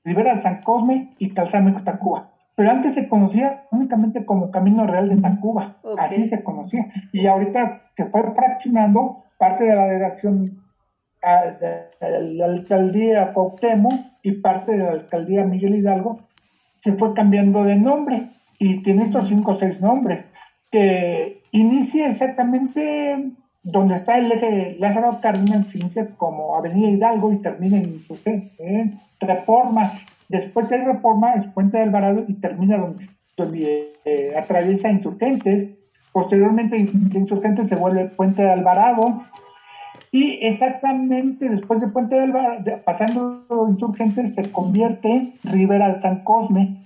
[0.03, 2.29] Rivera de San Cosme y Calzada México Tacuba
[2.59, 6.87] pero antes se conocía únicamente como Camino Real de Tacuba, así se conocía.
[7.13, 10.61] Y ahorita se fue fraccionando parte de la delegación
[11.21, 13.93] de la alcaldía Cuauhtémoc
[14.23, 16.19] y parte de la alcaldía Miguel Hidalgo,
[16.81, 18.23] se fue cambiando de nombre.
[18.57, 20.27] Y tiene estos cinco o seis nombres,
[20.69, 27.37] que inicia exactamente donde está el eje Lázaro Cárdenas, se inicia como Avenida Hidalgo y
[27.37, 28.01] termina en,
[28.57, 29.93] en Reforma
[30.29, 33.05] Después hay reforma, es Puente de Alvarado y termina donde,
[33.35, 35.71] donde eh, atraviesa Insurgentes.
[36.13, 39.23] Posteriormente Insurgentes se vuelve Puente de Alvarado.
[40.11, 46.23] Y exactamente después de Puente de Alvarado, pasando Insurgentes, se convierte en Rivera de San
[46.23, 46.85] Cosme.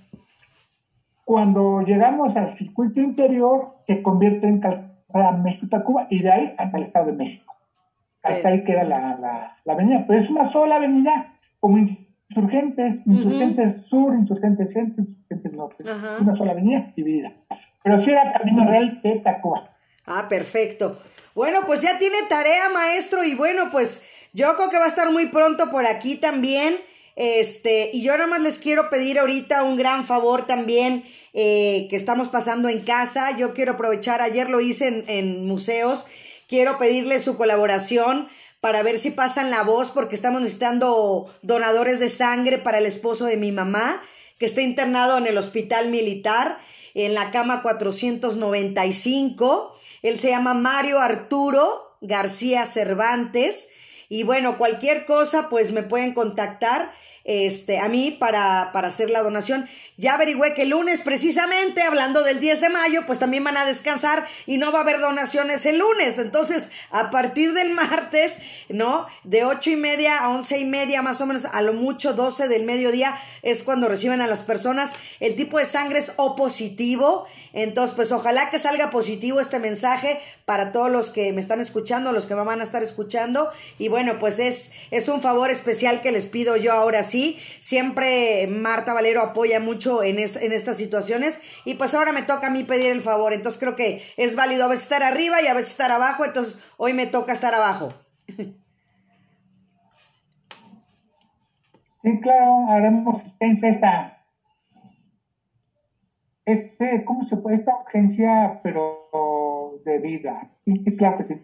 [1.26, 6.82] Cuando llegamos al circuito interior, se convierte en Calzada México-Tacuba y de ahí hasta el
[6.82, 7.54] Estado de México.
[8.22, 10.04] Hasta ahí queda la, la, la avenida.
[10.06, 11.78] Pero es una sola avenida, como
[12.28, 15.84] insurgentes, insurgentes sur, insurgentes centro, insurgentes norte.
[16.20, 17.32] Una sola avenida dividida.
[17.82, 19.76] Pero sí era Camino Real de Tacuba.
[20.06, 21.00] Ah, perfecto.
[21.34, 24.02] Bueno, pues ya tiene tarea, maestro, y bueno, pues
[24.32, 26.76] yo creo que va a estar muy pronto por aquí también.
[27.16, 31.96] Este, y yo nada más les quiero pedir ahorita un gran favor también eh, que
[31.96, 33.36] estamos pasando en casa.
[33.36, 36.06] Yo quiero aprovechar, ayer lo hice en, en museos,
[36.48, 38.28] quiero pedirle su colaboración
[38.64, 43.26] para ver si pasan la voz porque estamos necesitando donadores de sangre para el esposo
[43.26, 44.02] de mi mamá
[44.38, 46.58] que está internado en el hospital militar
[46.94, 49.70] en la cama 495.
[50.00, 53.68] Él se llama Mario Arturo García Cervantes.
[54.08, 56.90] Y bueno, cualquier cosa, pues me pueden contactar
[57.24, 59.66] este, a mí para, para hacer la donación.
[59.96, 63.64] Ya averigüé que el lunes, precisamente, hablando del 10 de mayo, pues también van a
[63.64, 66.18] descansar y no va a haber donaciones el lunes.
[66.18, 69.06] Entonces, a partir del martes, ¿no?
[69.22, 72.48] De ocho y media a once y media, más o menos, a lo mucho 12
[72.48, 74.92] del mediodía, es cuando reciben a las personas.
[75.20, 77.26] El tipo de sangre es O positivo.
[77.54, 82.12] Entonces, pues ojalá que salga positivo este mensaje para todos los que me están escuchando,
[82.12, 83.48] los que me van a estar escuchando.
[83.78, 87.38] Y bueno, pues es, es un favor especial que les pido yo ahora sí.
[87.60, 91.40] Siempre Marta Valero apoya mucho en, en estas situaciones.
[91.64, 93.32] Y pues ahora me toca a mí pedir el favor.
[93.32, 96.24] Entonces creo que es válido a veces estar arriba y a veces estar abajo.
[96.24, 97.94] Entonces hoy me toca estar abajo.
[102.02, 104.13] Sí, claro, haremos esta
[106.46, 107.56] este, ¿cómo se puede?
[107.56, 110.50] Esta urgencia, pero de vida.
[110.64, 111.34] Sí, claro que sí.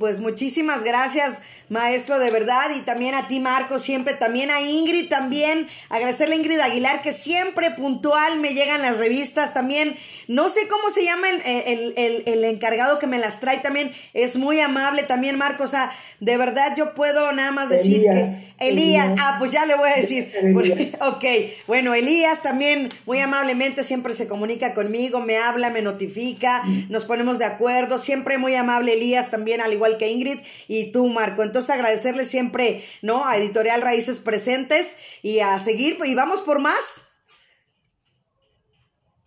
[0.00, 2.70] Pues muchísimas gracias, maestro, de verdad.
[2.74, 4.14] Y también a ti, Marco, siempre.
[4.14, 5.68] También a Ingrid, también.
[5.90, 9.52] Agradecerle a Ingrid Aguilar, que siempre puntual me llegan las revistas.
[9.52, 9.94] También,
[10.26, 13.58] no sé cómo se llama el, el, encargado que me las trae.
[13.58, 15.02] También es muy amable.
[15.02, 18.50] También, Marco, o sea, de verdad yo puedo nada más decir que.
[18.60, 19.16] Elías.
[19.18, 20.30] Ah, pues ya le voy a decir.
[21.00, 21.24] ok,
[21.66, 26.90] bueno, Elías también muy amablemente siempre se comunica conmigo, me habla, me notifica, mm.
[26.90, 27.98] nos ponemos de acuerdo.
[27.98, 31.42] Siempre muy amable Elías también, al igual que Ingrid y tú, Marco.
[31.42, 33.26] Entonces agradecerle siempre, ¿no?
[33.26, 37.09] A Editorial Raíces Presentes y a seguir, y vamos por más.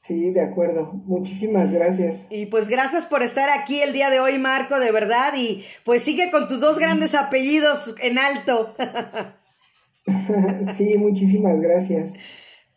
[0.03, 0.91] Sí, de acuerdo.
[1.05, 2.27] Muchísimas gracias.
[2.29, 5.31] Y pues gracias por estar aquí el día de hoy, Marco, de verdad.
[5.37, 8.75] Y pues sigue con tus dos grandes apellidos en alto.
[10.73, 12.15] sí, muchísimas gracias.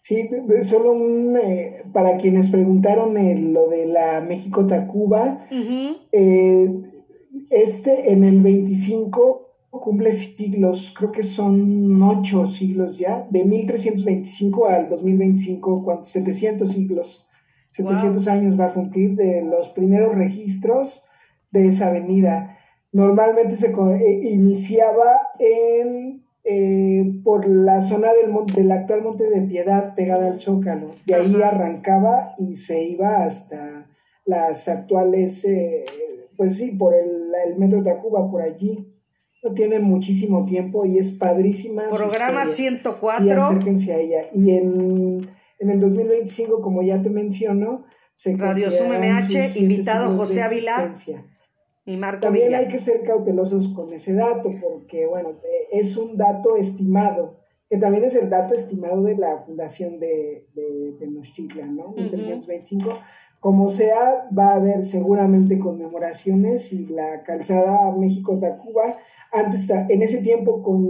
[0.02, 0.30] Sí,
[0.62, 3.14] solo un, eh, para quienes preguntaron
[3.52, 5.48] lo de la México Tacuba,
[7.50, 9.45] este en el 25
[9.80, 17.28] cumple siglos, creo que son ocho siglos ya, de 1325 al 2025, 700 siglos,
[17.72, 21.08] 700 años va a cumplir de los primeros registros
[21.50, 22.58] de esa avenida.
[22.92, 29.94] Normalmente se eh, iniciaba en, eh, por la zona del, del actual Monte de Piedad
[29.94, 30.90] pegada al Zócalo.
[31.04, 33.86] De ahí arrancaba y se iba hasta
[34.24, 35.84] las actuales, eh,
[36.36, 38.95] pues sí, por el, el Metro Tacuba, por allí.
[39.54, 41.84] Tiene muchísimo tiempo y es padrísima.
[41.88, 42.70] Programa historia.
[42.70, 43.24] 104.
[43.24, 44.20] Sí, acérquense a ella.
[44.34, 47.84] Y en, en el 2025, como ya te menciono,
[48.14, 50.92] se Radio considerarán MH, invitado José de Ávila.
[51.84, 52.58] Y Marco También Villa.
[52.58, 55.34] hay que ser cautelosos con ese dato, porque, bueno,
[55.70, 57.38] es un dato estimado,
[57.70, 61.90] que también es el dato estimado de la fundación de, de Tenochtitlan, ¿no?
[61.90, 62.88] 1325.
[63.38, 68.98] Como sea, va a haber seguramente conmemoraciones y la calzada México-Tacuba,
[69.32, 70.84] antes, en ese tiempo con